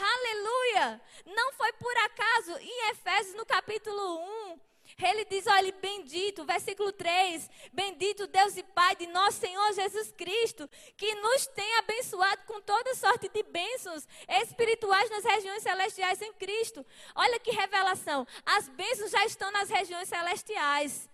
[0.00, 1.00] Aleluia!
[1.26, 4.20] Não foi por acaso, em Efésios, no capítulo
[4.52, 4.60] 1,
[5.06, 10.68] ele diz: olha, bendito, versículo 3: Bendito Deus e Pai de nosso Senhor Jesus Cristo,
[10.96, 16.84] que nos tem abençoado com toda sorte de bênçãos espirituais nas regiões celestiais em Cristo.
[17.14, 21.08] Olha que revelação: as bênçãos já estão nas regiões celestiais.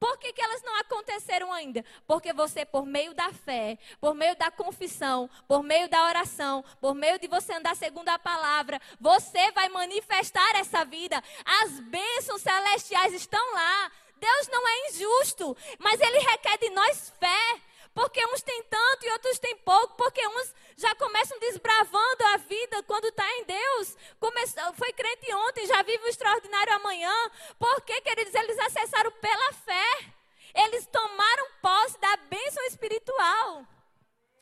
[0.00, 1.84] Por que, que elas não aconteceram ainda?
[2.06, 6.94] Porque você, por meio da fé, por meio da confissão, por meio da oração, por
[6.94, 11.22] meio de você andar segundo a palavra, você vai manifestar essa vida.
[11.62, 13.92] As bênçãos celestiais estão lá.
[14.16, 17.60] Deus não é injusto, mas Ele requer de nós fé.
[17.92, 22.82] Porque uns têm tanto e outros têm pouco, porque uns já começam desbravando a vida
[22.84, 23.96] quando está em Deus.
[24.18, 27.12] Começou, foi crente ontem, já vive o extraordinário amanhã.
[27.58, 30.14] Porque, queridos, eles acessaram pela fé.
[30.54, 33.66] Eles tomaram posse da bênção espiritual.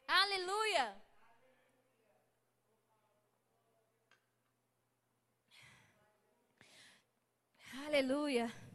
[0.06, 0.96] Aleluia.
[7.86, 8.67] Aleluia.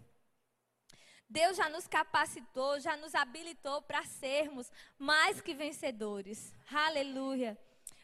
[1.34, 6.54] Deus já nos capacitou, já nos habilitou para sermos mais que vencedores.
[6.72, 7.58] Aleluia.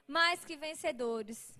[0.07, 1.53] Mais que vencedores.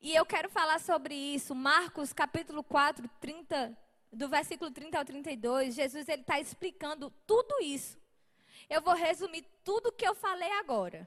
[0.00, 1.54] E eu quero falar sobre isso.
[1.54, 3.78] Marcos capítulo 4, 30,
[4.12, 5.76] do versículo 30 ao 32.
[5.76, 7.96] Jesus ele está explicando tudo isso.
[8.68, 11.06] Eu vou resumir tudo que eu falei agora.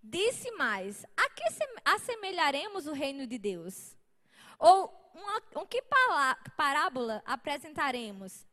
[0.00, 1.42] Disse mais: A que
[1.84, 4.00] assemelharemos o reino de Deus?
[4.62, 5.82] Ou uma, um que
[6.56, 8.46] parábola apresentaremos?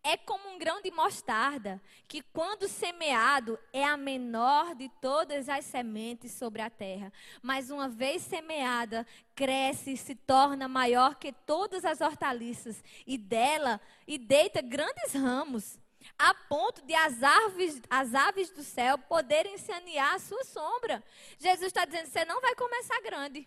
[0.00, 5.64] É como um grão de mostarda, que quando semeado é a menor de todas as
[5.64, 7.12] sementes sobre a terra.
[7.42, 9.04] Mas uma vez semeada,
[9.34, 15.80] cresce e se torna maior que todas as hortaliças, e dela e deita grandes ramos,
[16.16, 21.02] a ponto de as aves, as aves do céu poderem sanear a sua sombra.
[21.38, 23.46] Jesus está dizendo: você não vai começar grande.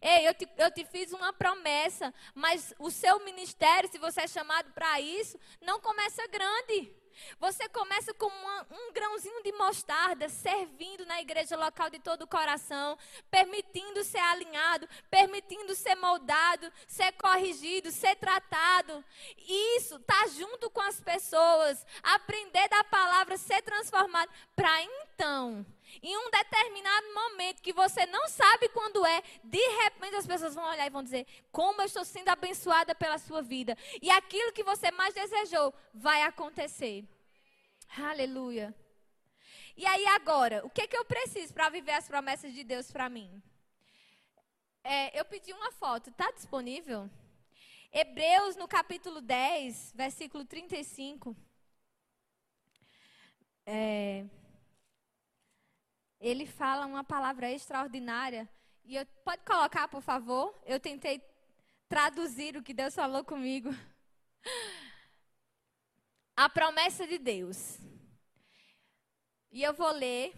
[0.00, 4.28] Ei, eu te, eu te fiz uma promessa, mas o seu ministério, se você é
[4.28, 6.94] chamado para isso, não começa grande.
[7.38, 12.26] Você começa com uma, um grãozinho de mostarda, servindo na igreja local de todo o
[12.26, 12.98] coração,
[13.30, 19.04] permitindo ser alinhado, permitindo ser moldado, ser corrigido, ser tratado.
[19.76, 25.64] Isso tá junto com as pessoas, aprender da palavra, ser transformado, para então,
[26.02, 30.64] em um determinado momento que você não sabe quando é, de repente as pessoas vão
[30.64, 33.76] olhar e vão dizer: Como eu estou sendo abençoada pela sua vida.
[34.00, 37.04] E aquilo que você mais desejou vai acontecer.
[37.96, 38.74] Aleluia.
[39.76, 42.90] E aí agora, o que, é que eu preciso para viver as promessas de Deus
[42.90, 43.42] para mim?
[44.82, 47.10] É, eu pedi uma foto, está disponível?
[47.92, 51.36] Hebreus, no capítulo 10, versículo 35.
[53.66, 54.24] É,
[56.20, 58.48] ele fala uma palavra extraordinária.
[58.84, 60.58] E eu, pode colocar, por favor?
[60.64, 61.22] Eu tentei
[61.88, 63.70] traduzir o que Deus falou comigo.
[66.36, 67.78] A promessa de Deus.
[69.50, 70.34] E eu vou ler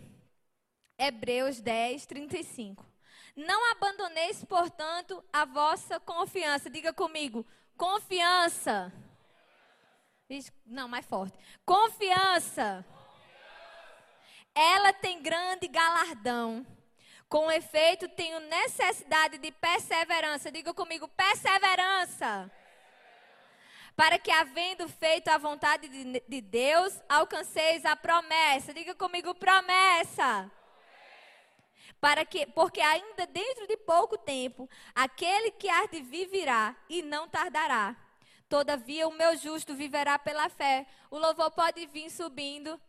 [0.97, 2.87] Hebreus 10, 35.
[3.35, 6.70] Não abandoneis, portanto, a vossa confiança.
[6.70, 7.45] Diga comigo,
[7.76, 8.93] confiança.
[10.66, 11.39] Não, mais forte.
[11.64, 12.85] Confiança.
[14.59, 16.66] Ela tem grande galardão.
[17.28, 20.50] Com efeito, tenho necessidade de perseverança.
[20.50, 22.50] Diga comigo, perseverança.
[23.94, 28.74] Para que, havendo feito a vontade de, de Deus, alcanceis a promessa.
[28.74, 30.50] Diga comigo, promessa
[32.00, 37.02] para que, porque ainda dentro de pouco tempo, aquele que há de vir virá e
[37.02, 37.96] não tardará.
[38.48, 40.86] Todavia o meu justo viverá pela fé.
[41.11, 42.80] O louvor pode vir subindo.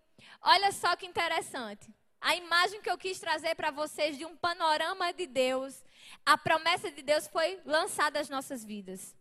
[0.42, 1.94] Olha só que interessante.
[2.22, 5.84] A imagem que eu quis trazer para vocês de um panorama de Deus,
[6.26, 9.16] a promessa de Deus foi lançada às nossas vidas.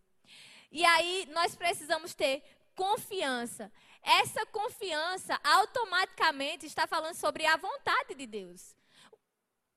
[0.70, 2.42] E aí nós precisamos ter
[2.74, 3.72] confiança.
[4.02, 8.77] Essa confiança automaticamente está falando sobre a vontade de Deus.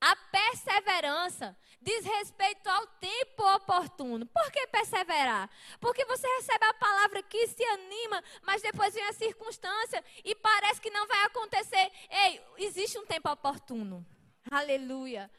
[0.02, 4.26] A perseverança diz respeito ao tempo oportuno.
[4.26, 5.48] Por que perseverar?
[5.80, 10.80] Porque você recebe a palavra que se anima, mas depois vem a circunstância e parece
[10.80, 11.92] que não vai acontecer.
[12.10, 14.04] Ei, existe um tempo oportuno.
[14.50, 15.30] Aleluia.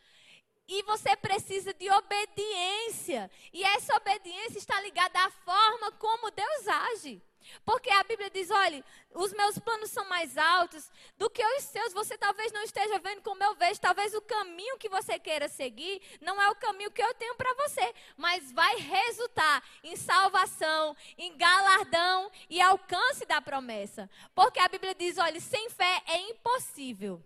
[0.66, 3.30] E você precisa de obediência.
[3.52, 7.22] E essa obediência está ligada à forma como Deus age.
[7.66, 8.84] Porque a Bíblia diz: olha,
[9.14, 11.94] os meus planos são mais altos do que os seus.
[11.94, 13.80] Você talvez não esteja vendo como eu vejo.
[13.80, 17.54] Talvez o caminho que você queira seguir não é o caminho que eu tenho para
[17.56, 17.94] você.
[18.18, 24.10] Mas vai resultar em salvação, em galardão e alcance da promessa.
[24.34, 27.24] Porque a Bíblia diz: olha, sem fé é impossível.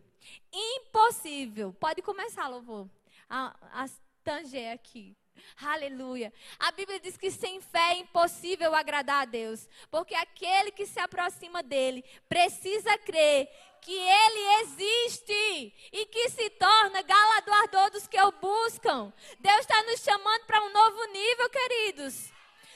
[0.52, 1.74] Impossível.
[1.74, 2.90] Pode começar, louvor.
[3.30, 3.90] A, a
[4.24, 5.16] tanger aqui.
[5.62, 6.34] Aleluia.
[6.60, 11.00] A Bíblia diz que sem fé é impossível agradar a Deus, porque aquele que se
[11.00, 13.50] aproxima dele precisa crer
[13.82, 19.14] que ele existe e que se torna galardoador dos que o buscam.
[19.40, 22.32] Deus está nos chamando para um novo nível, queridos.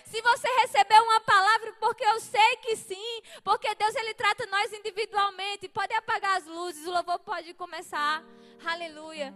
[0.05, 4.73] Se você recebeu uma palavra, porque eu sei que sim, porque Deus ele trata nós
[4.73, 5.69] individualmente.
[5.69, 8.21] Pode apagar as luzes, o louvor pode começar.
[8.65, 9.33] Aleluia.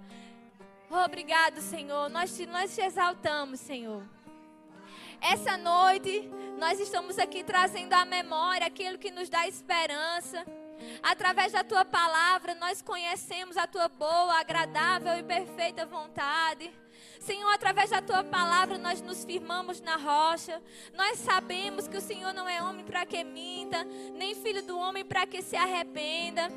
[0.90, 2.10] Obrigado, Senhor.
[2.10, 4.04] Nós te, nós te exaltamos, Senhor.
[5.22, 6.30] Essa noite,
[6.60, 10.46] nós estamos aqui trazendo à memória aquilo que nos dá esperança.
[11.02, 16.72] Através da tua palavra, nós conhecemos a tua boa, agradável e perfeita vontade.
[17.20, 20.62] Senhor, através da tua palavra, nós nos firmamos na rocha.
[20.94, 23.84] Nós sabemos que o Senhor não é homem para que minta,
[24.14, 26.52] nem filho do homem para que se arrependa.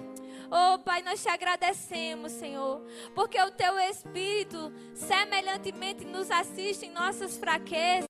[0.51, 2.82] Oh, Pai, nós te agradecemos, Senhor,
[3.14, 8.08] porque o teu Espírito semelhantemente nos assiste em nossas fraquezas.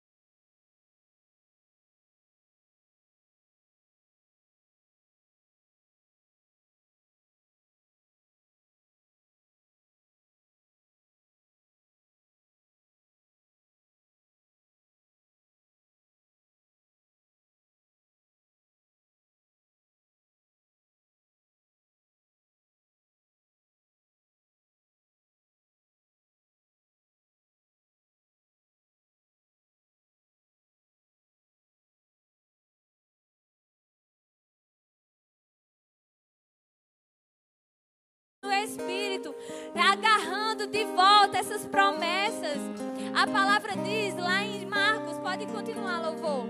[38.65, 39.35] Espírito,
[39.75, 42.59] agarrando de volta essas promessas.
[43.15, 46.47] A palavra diz lá em Marcos, pode continuar, louvor.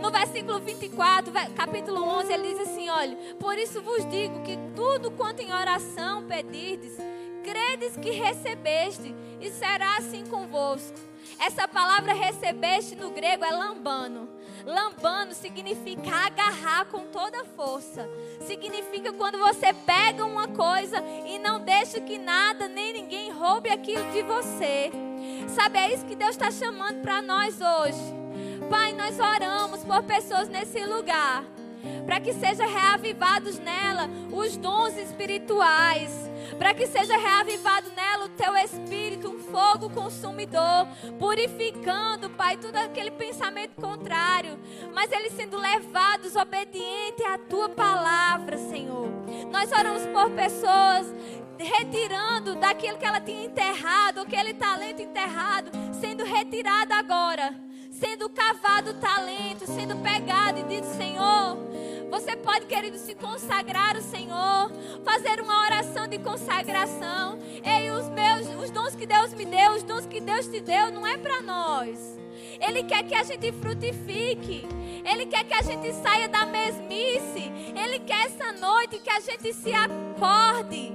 [0.00, 5.10] No versículo 24, capítulo 11, ele diz assim: Olha, por isso vos digo que tudo
[5.12, 6.96] quanto em oração pedirdes,
[7.44, 10.98] credes que recebeste, e será assim convosco.
[11.38, 14.28] Essa palavra recebeste no grego é lambano.
[14.64, 18.08] Lambano significa agarrar com toda força.
[18.46, 24.10] Significa quando você pega uma coisa e não deixa que nada nem ninguém roube aquilo
[24.12, 24.90] de você.
[25.48, 28.22] Sabe, é isso que Deus está chamando para nós hoje.
[28.70, 31.44] Pai, nós oramos por pessoas nesse lugar
[32.04, 38.56] para que sejam reavivados nela os dons espirituais, para que seja reavivado nela o teu
[38.56, 40.86] espírito, um fogo consumidor,
[41.18, 44.58] purificando, Pai, todo aquele pensamento contrário,
[44.94, 49.08] mas eles sendo levados obedientes à tua palavra, Senhor.
[49.50, 51.06] Nós oramos por pessoas
[51.58, 55.70] retirando daquilo que ela tinha enterrado, aquele talento enterrado,
[56.00, 57.54] sendo retirado agora,
[58.02, 61.56] sendo cavado o talento, sendo pegado e dito, Senhor,
[62.10, 64.72] você pode, querido, se consagrar ao Senhor,
[65.04, 67.38] fazer uma oração de consagração.
[67.64, 70.90] Ei, os meus, os dons que Deus me deu, os dons que Deus te deu,
[70.90, 72.18] não é para nós.
[72.60, 74.66] Ele quer que a gente frutifique.
[75.04, 77.52] Ele quer que a gente saia da mesmice.
[77.74, 80.92] Ele quer essa noite que a gente se acorde.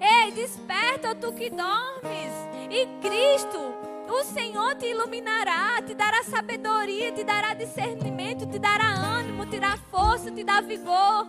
[0.00, 2.32] Ei, desperta tu que dormes.
[2.68, 9.46] E Cristo, o Senhor te iluminará, te dará sabedoria, te dará discernimento, te dará ânimo,
[9.46, 11.26] te dará força, te dará vigor.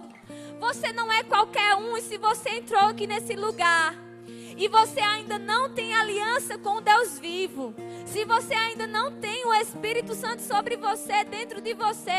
[0.59, 3.95] Você não é qualquer um, e se você entrou aqui nesse lugar,
[4.57, 7.73] e você ainda não tem aliança com Deus vivo,
[8.05, 12.11] se você ainda não tem o Espírito Santo sobre você, dentro de você,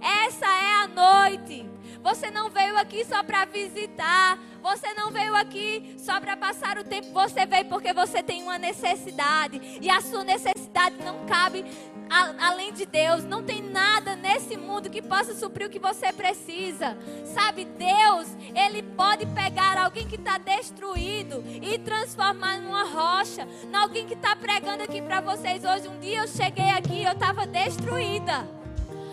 [0.00, 1.68] essa é a noite.
[2.02, 4.38] Você não veio aqui só para visitar.
[4.62, 7.12] Você não veio aqui só para passar o tempo.
[7.12, 9.60] Você veio porque você tem uma necessidade.
[9.80, 11.64] E a sua necessidade não cabe
[12.10, 13.24] a, além de Deus.
[13.24, 16.96] Não tem nada nesse mundo que possa suprir o que você precisa.
[17.24, 23.46] Sabe, Deus, Ele pode pegar alguém que está destruído e transformar numa rocha.
[23.64, 25.88] Em alguém que está pregando aqui para vocês hoje.
[25.88, 28.46] Um dia eu cheguei aqui e eu estava destruída.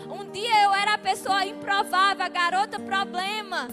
[0.08, 3.68] Um dia eu era a pessoa improvável, a garota problema.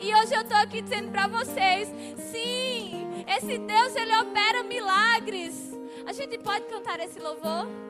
[0.00, 5.68] E hoje eu estou aqui dizendo para vocês: sim, esse Deus ele opera milagres.
[6.06, 7.87] A gente pode cantar esse louvor?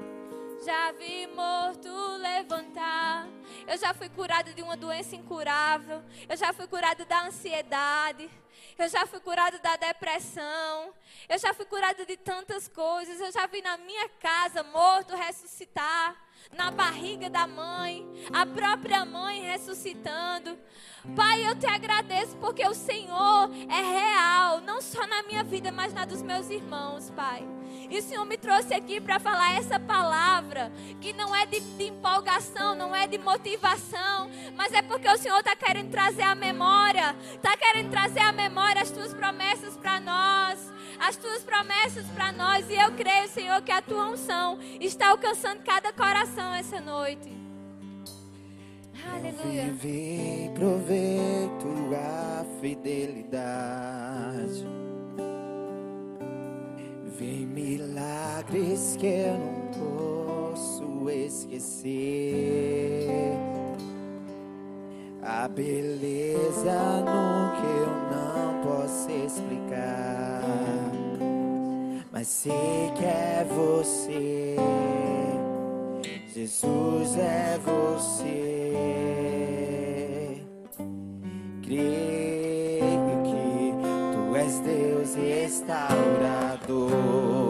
[0.65, 1.89] Já vi morto
[2.19, 3.29] levantar.
[3.67, 6.03] Eu já fui curada de uma doença incurável.
[6.29, 8.29] Eu já fui curada da ansiedade.
[8.77, 10.93] Eu já fui curada da depressão.
[11.29, 13.21] Eu já fui curada de tantas coisas.
[13.21, 16.17] Eu já vi na minha casa morto ressuscitar
[16.53, 20.59] na barriga da mãe, a própria mãe ressuscitando.
[21.15, 25.93] Pai, eu te agradeço porque o Senhor é real, não só na minha vida, mas
[25.93, 27.47] na dos meus irmãos, Pai.
[27.91, 31.85] E o Senhor me trouxe aqui para falar essa palavra, que não é de, de,
[31.85, 37.17] empolgação, não é de motivação, mas é porque o Senhor está querendo trazer a memória,
[37.35, 40.69] está querendo trazer a memória as tuas promessas para nós
[41.01, 42.69] as tuas promessas para nós.
[42.69, 47.39] E eu creio, Senhor, que a tua unção está alcançando cada coração essa noite.
[49.07, 49.73] Aleluia.
[50.55, 54.67] Provei tua fidelidade.
[57.19, 63.09] Vem milagres que eu não posso esquecer.
[65.21, 70.45] A beleza no que eu não posso explicar.
[72.13, 74.55] Mas sei que é você,
[76.33, 78.29] Jesus é você.
[81.65, 81.75] Tu
[84.57, 87.48] Deus restaurador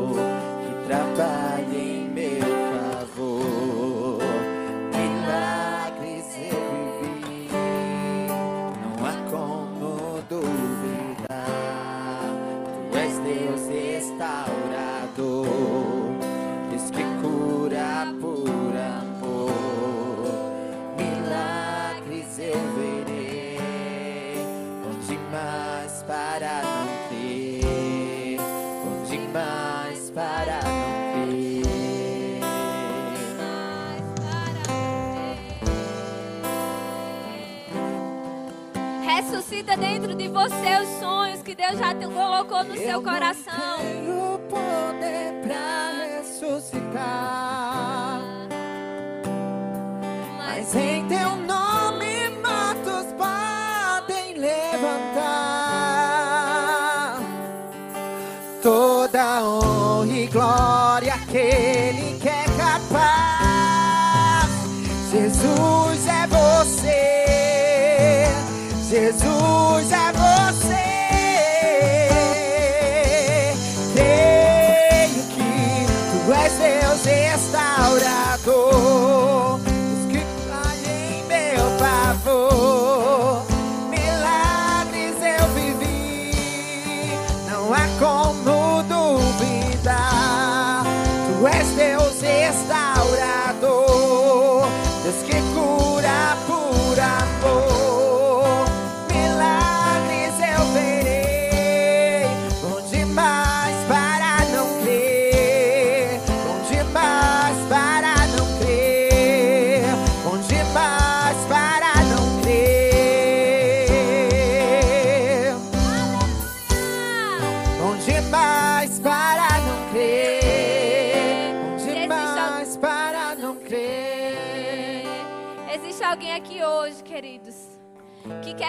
[39.77, 43.79] Dentro de você os sonhos que Deus já te colocou no seu coração.
[43.81, 48.21] Eu não tenho poder pra ressuscitar,
[50.39, 55.59] mas em teu nome mortos podem levantar.
[58.63, 62.28] Toda honra e glória que é capaz.
[69.09, 70.18] Jesus é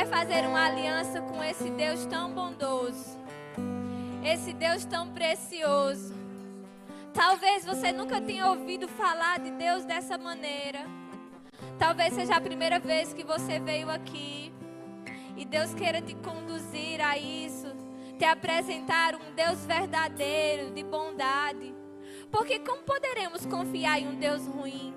[0.09, 3.17] fazer uma aliança com esse Deus tão bondoso,
[4.23, 6.15] esse Deus tão precioso.
[7.13, 10.85] Talvez você nunca tenha ouvido falar de Deus dessa maneira.
[11.77, 14.51] Talvez seja a primeira vez que você veio aqui
[15.37, 17.67] e Deus queira te conduzir a isso,
[18.17, 21.73] te apresentar um Deus verdadeiro, de bondade.
[22.31, 24.93] Porque como poderemos confiar em um Deus ruim?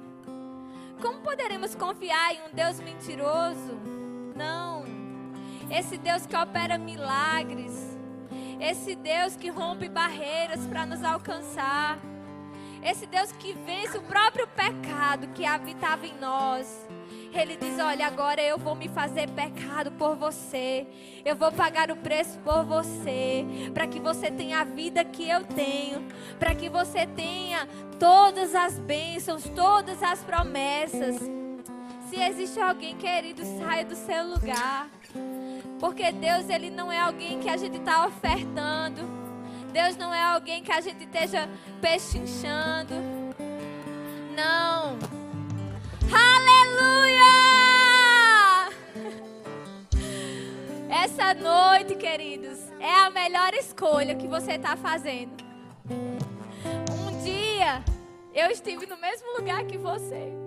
[1.00, 3.78] Como poderemos confiar em um Deus mentiroso?
[4.34, 5.01] Não.
[5.72, 7.98] Esse Deus que opera milagres.
[8.60, 11.98] Esse Deus que rompe barreiras para nos alcançar.
[12.84, 16.86] Esse Deus que vence o próprio pecado que habitava em nós.
[17.32, 20.86] Ele diz: Olha, agora eu vou me fazer pecado por você.
[21.24, 23.46] Eu vou pagar o preço por você.
[23.72, 26.06] Para que você tenha a vida que eu tenho.
[26.38, 27.66] Para que você tenha
[27.98, 31.16] todas as bênçãos, todas as promessas.
[32.10, 34.90] Se existe alguém querido, saia do seu lugar.
[35.82, 39.02] Porque Deus, Ele não é alguém que a gente está ofertando.
[39.72, 41.48] Deus não é alguém que a gente esteja
[41.80, 42.94] pechinchando.
[44.32, 44.96] Não.
[46.06, 47.32] Aleluia!
[50.88, 55.32] Essa noite, queridos, é a melhor escolha que você está fazendo.
[55.90, 57.82] Um dia,
[58.32, 60.41] eu estive no mesmo lugar que você.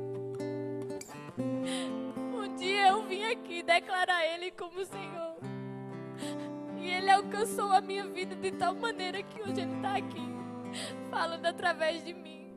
[2.58, 5.38] Dia eu vim aqui declarar Ele como Senhor.
[6.78, 10.30] E Ele alcançou a minha vida de tal maneira que hoje Ele está aqui,
[11.10, 12.54] falando através de mim.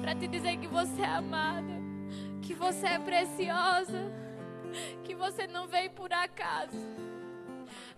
[0.00, 1.82] Para te dizer que você é amada
[2.42, 4.12] que você é preciosa,
[5.04, 6.76] que você não veio por acaso,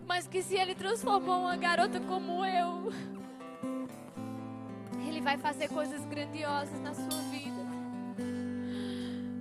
[0.07, 2.91] mas que se Ele transformou uma garota como eu,
[5.05, 7.54] Ele vai fazer coisas grandiosas na sua vida.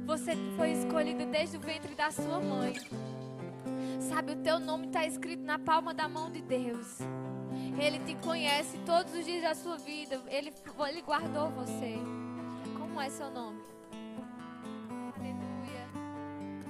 [0.07, 2.75] Você foi escolhido desde o ventre da sua mãe.
[4.01, 6.99] Sabe, o teu nome está escrito na palma da mão de Deus.
[7.79, 10.21] Ele te conhece todos os dias da sua vida.
[10.29, 10.53] Ele,
[10.89, 11.95] ele guardou você.
[12.79, 13.61] Como é seu nome?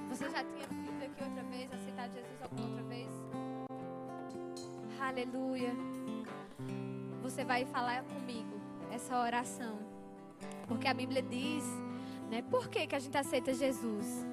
[0.09, 3.09] Você já tinha vindo aqui outra vez, aceitado Jesus alguma outra vez?
[5.01, 5.73] Aleluia.
[7.21, 8.61] Você vai falar comigo
[8.93, 9.77] essa oração.
[10.69, 11.65] Porque a Bíblia diz,
[12.31, 12.43] né?
[12.51, 14.27] Por que, que a gente aceita Jesus?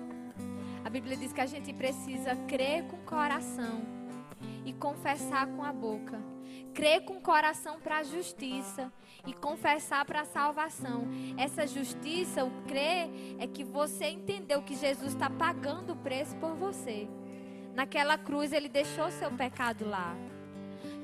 [0.84, 3.82] A Bíblia diz que a gente precisa crer com o coração
[4.66, 6.20] e confessar com a boca.
[6.74, 8.92] Crer com o coração para a justiça
[9.26, 11.08] e confessar para a salvação.
[11.38, 16.56] Essa justiça, o crer, é que você entendeu que Jesus está pagando o preço por
[16.56, 17.08] você.
[17.74, 20.16] Naquela cruz, ele deixou seu pecado lá.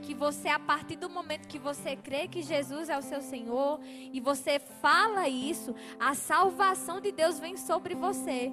[0.07, 3.77] Que você, a partir do momento que você crê que Jesus é o seu Senhor
[3.83, 8.49] e você fala isso, a salvação de Deus vem sobre você.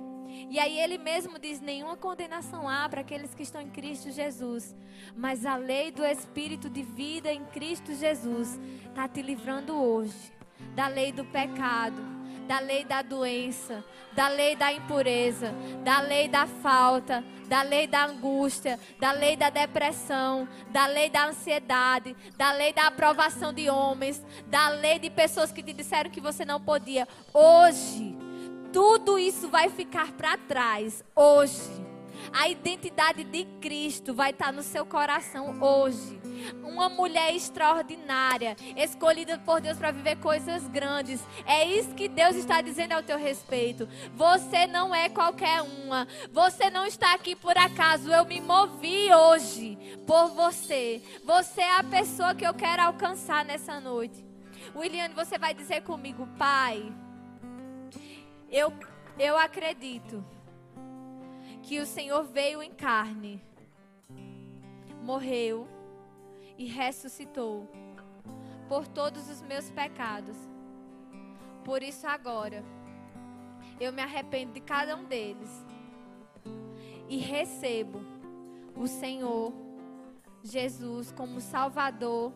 [0.51, 4.75] E aí ele mesmo diz: nenhuma condenação há para aqueles que estão em Cristo Jesus.
[5.15, 10.33] Mas a lei do Espírito de vida em Cristo Jesus está te livrando hoje
[10.75, 12.03] da lei do pecado,
[12.45, 18.05] da lei da doença, da lei da impureza, da lei da falta, da lei da
[18.05, 24.23] angústia, da lei da depressão, da lei da ansiedade, da lei da aprovação de homens,
[24.47, 27.07] da lei de pessoas que te disseram que você não podia.
[27.33, 28.17] Hoje,
[28.73, 31.94] tudo isso vai ficar para trás hoje.
[32.33, 36.21] A identidade de Cristo vai estar no seu coração hoje.
[36.63, 41.23] Uma mulher extraordinária, escolhida por Deus para viver coisas grandes.
[41.47, 43.89] É isso que Deus está dizendo ao teu respeito.
[44.15, 46.07] Você não é qualquer uma.
[46.33, 48.11] Você não está aqui por acaso.
[48.11, 51.03] Eu me movi hoje por você.
[51.25, 54.25] Você é a pessoa que eu quero alcançar nessa noite.
[54.75, 56.93] William, você vai dizer comigo, Pai.
[58.51, 58.73] Eu,
[59.19, 60.25] eu acredito
[61.65, 63.43] que o Senhor veio em carne,
[65.03, 65.67] morreu
[66.59, 67.67] e ressuscitou
[68.69, 70.37] por todos os meus pecados.
[71.65, 72.63] Por isso agora
[73.81, 75.65] eu me arrependo de cada um deles
[77.09, 78.01] e recebo
[78.77, 79.51] o Senhor
[80.43, 82.31] Jesus como Salvador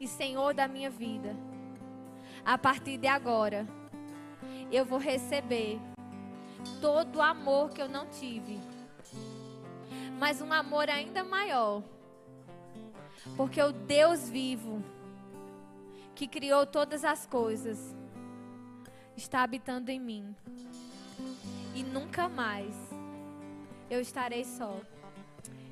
[0.00, 1.36] e Senhor da minha vida.
[2.42, 3.66] A partir de agora,
[4.72, 5.78] eu vou receber
[6.80, 8.60] todo o amor que eu não tive.
[10.18, 11.82] Mas um amor ainda maior.
[13.36, 14.82] Porque o Deus vivo,
[16.14, 17.94] que criou todas as coisas,
[19.16, 20.34] está habitando em mim.
[21.74, 22.74] E nunca mais
[23.90, 24.80] eu estarei só.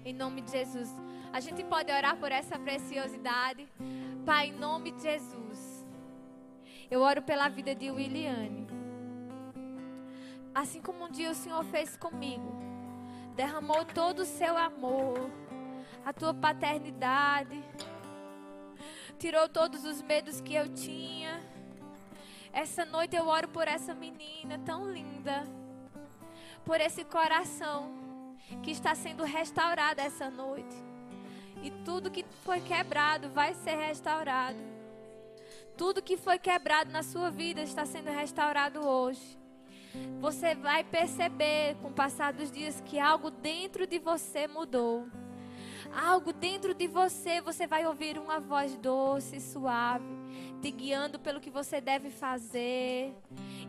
[0.04, 0.88] Em nome de Jesus.
[1.32, 3.66] A gente pode orar por essa preciosidade.
[4.24, 5.84] Pai, em nome de Jesus.
[6.90, 8.75] Eu oro pela vida de Williane.
[10.56, 12.50] Assim como um dia o Senhor fez comigo.
[13.34, 15.30] Derramou todo o seu amor,
[16.02, 17.62] a tua paternidade,
[19.18, 21.44] tirou todos os medos que eu tinha.
[22.54, 25.44] Essa noite eu oro por essa menina tão linda,
[26.64, 30.74] por esse coração que está sendo restaurado essa noite.
[31.62, 34.58] E tudo que foi quebrado vai ser restaurado.
[35.76, 39.45] Tudo que foi quebrado na sua vida está sendo restaurado hoje.
[40.20, 45.06] Você vai perceber com o passar dos dias que algo dentro de você mudou.
[45.94, 50.04] Algo dentro de você, você vai ouvir uma voz doce, suave,
[50.60, 53.14] te guiando pelo que você deve fazer.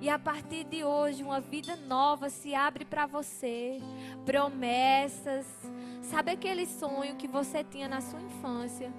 [0.02, 3.80] E a partir de hoje, uma vida nova se abre para você.
[4.26, 5.46] Promessas.
[6.02, 8.92] Sabe aquele sonho que você tinha na sua infância?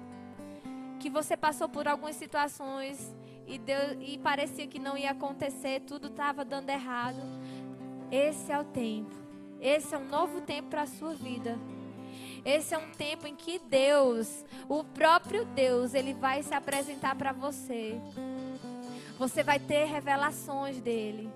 [0.99, 3.13] Que você passou por algumas situações
[3.49, 7.21] e, e parecia que não ia acontecer, tudo estava dando errado.
[8.11, 9.15] Esse é o tempo.
[9.59, 11.57] Esse é um novo tempo para a sua vida.
[12.45, 17.33] Esse é um tempo em que Deus, o próprio Deus, ele vai se apresentar para
[17.33, 17.99] você.
[19.17, 21.29] Você vai ter revelações dele.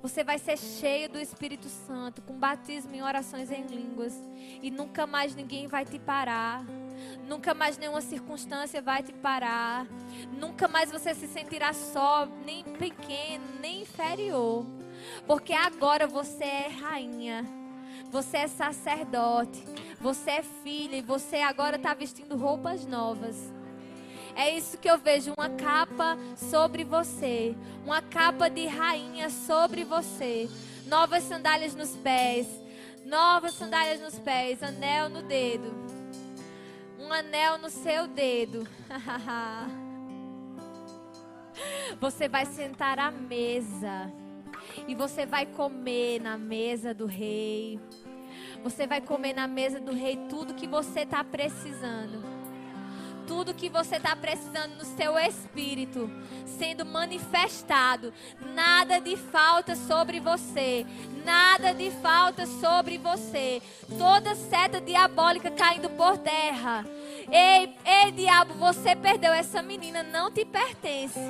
[0.00, 4.14] Você vai ser cheio do Espírito Santo, com batismo em orações em línguas.
[4.62, 6.64] E nunca mais ninguém vai te parar.
[7.26, 9.86] Nunca mais nenhuma circunstância vai te parar.
[10.38, 14.64] Nunca mais você se sentirá só, nem pequeno, nem inferior.
[15.26, 17.44] Porque agora você é rainha.
[18.10, 19.62] Você é sacerdote.
[20.00, 20.96] Você é filha.
[20.96, 23.52] E você agora está vestindo roupas novas.
[24.38, 30.48] É isso que eu vejo, uma capa sobre você, uma capa de rainha sobre você,
[30.86, 32.46] novas sandálias nos pés,
[33.04, 35.74] novas sandálias nos pés, anel no dedo,
[37.08, 38.68] um anel no seu dedo.
[41.98, 44.12] você vai sentar à mesa
[44.86, 47.80] e você vai comer na mesa do rei.
[48.62, 52.37] Você vai comer na mesa do rei tudo que você está precisando
[53.28, 56.10] tudo que você está precisando no seu espírito
[56.58, 58.12] sendo manifestado.
[58.54, 60.84] Nada de falta sobre você.
[61.24, 63.62] Nada de falta sobre você.
[63.98, 66.84] Toda seta diabólica caindo por terra.
[67.30, 71.20] Ei, ei, diabo, você perdeu essa menina, não te pertence.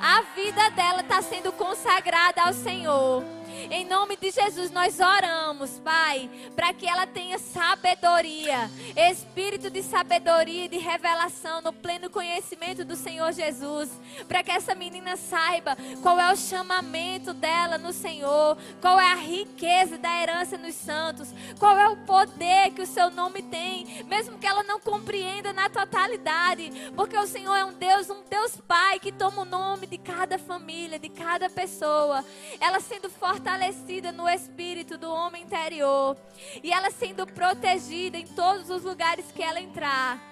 [0.00, 3.37] A vida dela está sendo consagrada ao Senhor.
[3.70, 8.70] Em nome de Jesus, nós oramos, Pai, para que ela tenha sabedoria,
[9.10, 13.90] espírito de sabedoria e de revelação no pleno conhecimento do Senhor Jesus.
[14.28, 19.16] Para que essa menina saiba qual é o chamamento dela no Senhor, qual é a
[19.16, 24.38] riqueza da herança nos santos, qual é o poder que o seu nome tem, mesmo
[24.38, 29.00] que ela não compreenda na totalidade, porque o Senhor é um Deus, um Deus Pai
[29.00, 32.24] que toma o nome de cada família, de cada pessoa.
[32.60, 36.14] Ela sendo fortalecida fortalecida no espírito do homem interior
[36.62, 40.22] e ela sendo protegida em todos os lugares que ela entrar.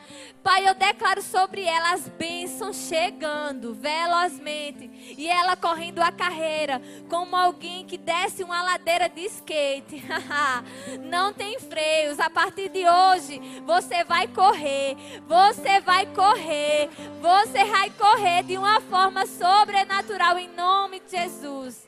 [0.43, 7.35] Pai, eu declaro sobre ela as bênçãos chegando velozmente e ela correndo a carreira como
[7.35, 10.05] alguém que desce uma ladeira de skate.
[11.09, 12.21] Não tem freios.
[12.21, 14.95] A partir de hoje, você vai correr.
[15.27, 16.91] Você vai correr.
[17.23, 21.86] Você vai correr de uma forma sobrenatural em nome de Jesus.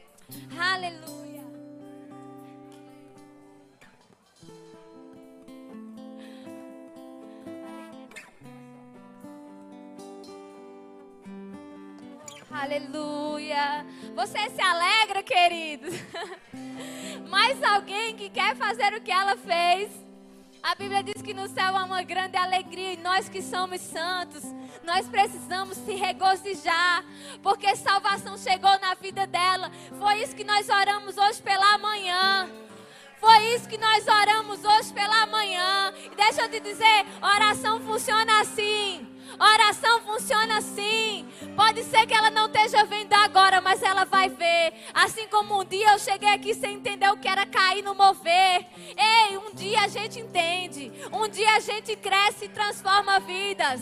[0.58, 1.42] Aleluia.
[12.50, 13.86] Aleluia.
[14.14, 15.94] Você se alegra, queridos?
[17.30, 20.07] Mais alguém que quer fazer o que ela fez?
[20.62, 24.42] A Bíblia diz que no céu há uma grande alegria e nós que somos santos,
[24.84, 27.04] nós precisamos se regozijar,
[27.42, 29.70] porque salvação chegou na vida dela.
[29.98, 32.67] Foi isso que nós oramos hoje pela manhã.
[33.20, 35.92] Foi isso que nós oramos hoje pela manhã.
[36.10, 39.06] E deixa eu te dizer, oração funciona assim.
[39.38, 41.26] Oração funciona assim.
[41.54, 44.72] Pode ser que ela não esteja vendo agora, mas ela vai ver.
[44.94, 48.66] Assim como um dia eu cheguei aqui sem entender o que era cair no mover.
[48.96, 50.90] Ei, um dia a gente entende.
[51.12, 53.80] Um dia a gente cresce e transforma vidas.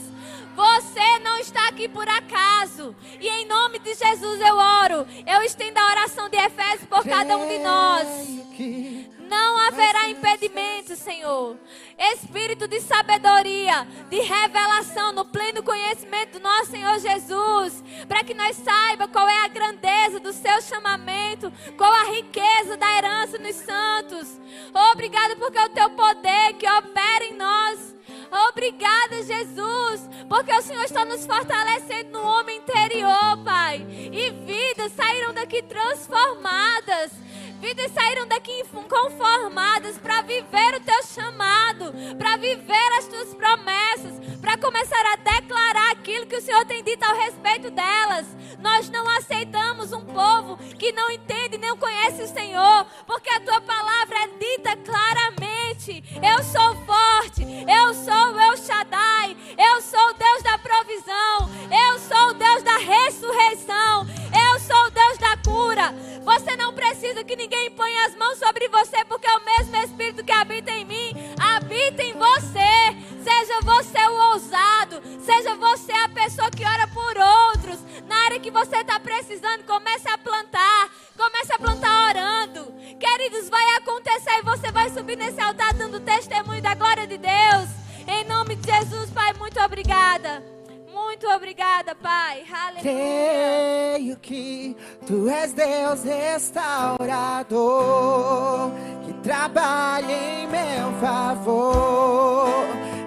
[0.54, 2.96] Você não está aqui por acaso.
[3.20, 5.06] E em nome de Jesus eu oro.
[5.26, 9.15] Eu estendo a oração de Efésios por cada um de nós.
[9.28, 11.56] Não haverá impedimento, Senhor.
[11.98, 18.56] Espírito de sabedoria, de revelação no pleno conhecimento do nosso Senhor Jesus, para que nós
[18.56, 24.40] saiba qual é a grandeza do seu chamamento, qual a riqueza da herança nos santos.
[24.92, 27.96] Obrigado porque é o teu poder que opera em nós.
[28.48, 33.86] Obrigada, Jesus, porque o Senhor está nos fortalecendo no homem interior, Pai.
[34.12, 37.12] E vidas saíram daqui transformadas
[37.60, 44.58] Vidas saíram daqui conformadas para viver o teu chamado, para viver as tuas promessas, para
[44.58, 48.26] começar a declarar aquilo que o Senhor tem dito ao respeito delas.
[48.60, 53.60] Nós não aceitamos um povo que não entende nem conhece o Senhor, porque a tua
[53.60, 56.04] palavra é dita claramente.
[56.22, 61.98] Eu sou forte, eu sou o El Shaddai, eu sou o Deus da provisão, eu
[61.98, 65.94] sou o Deus da ressurreição, eu sou o Deus da cura.
[66.24, 70.24] Você não precisa que ninguém ponha as mãos sobre você, porque é o mesmo Espírito
[70.24, 72.96] que habita em mim habita em você.
[73.22, 77.78] Seja você o ousado, seja você a pessoa que ora por outros.
[78.06, 82.72] Na área que você está precisando, comece a plantar, comece a plantar orando.
[82.98, 87.68] Queridos, vai acontecer e você vai subir nesse altar dando testemunho da glória de Deus.
[88.06, 90.55] Em nome de Jesus, Pai, muito obrigada.
[90.96, 92.42] Muito obrigada, Pai.
[92.50, 92.80] Aleluia.
[92.80, 94.74] Creio que
[95.06, 98.70] tu és Deus restaurador,
[99.04, 102.48] que trabalha em meu favor.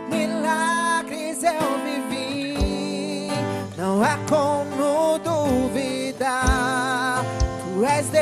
[0.07, 3.27] Milagres eu vivi,
[3.75, 7.25] não há como duvidar.
[7.73, 8.13] Tu és Deus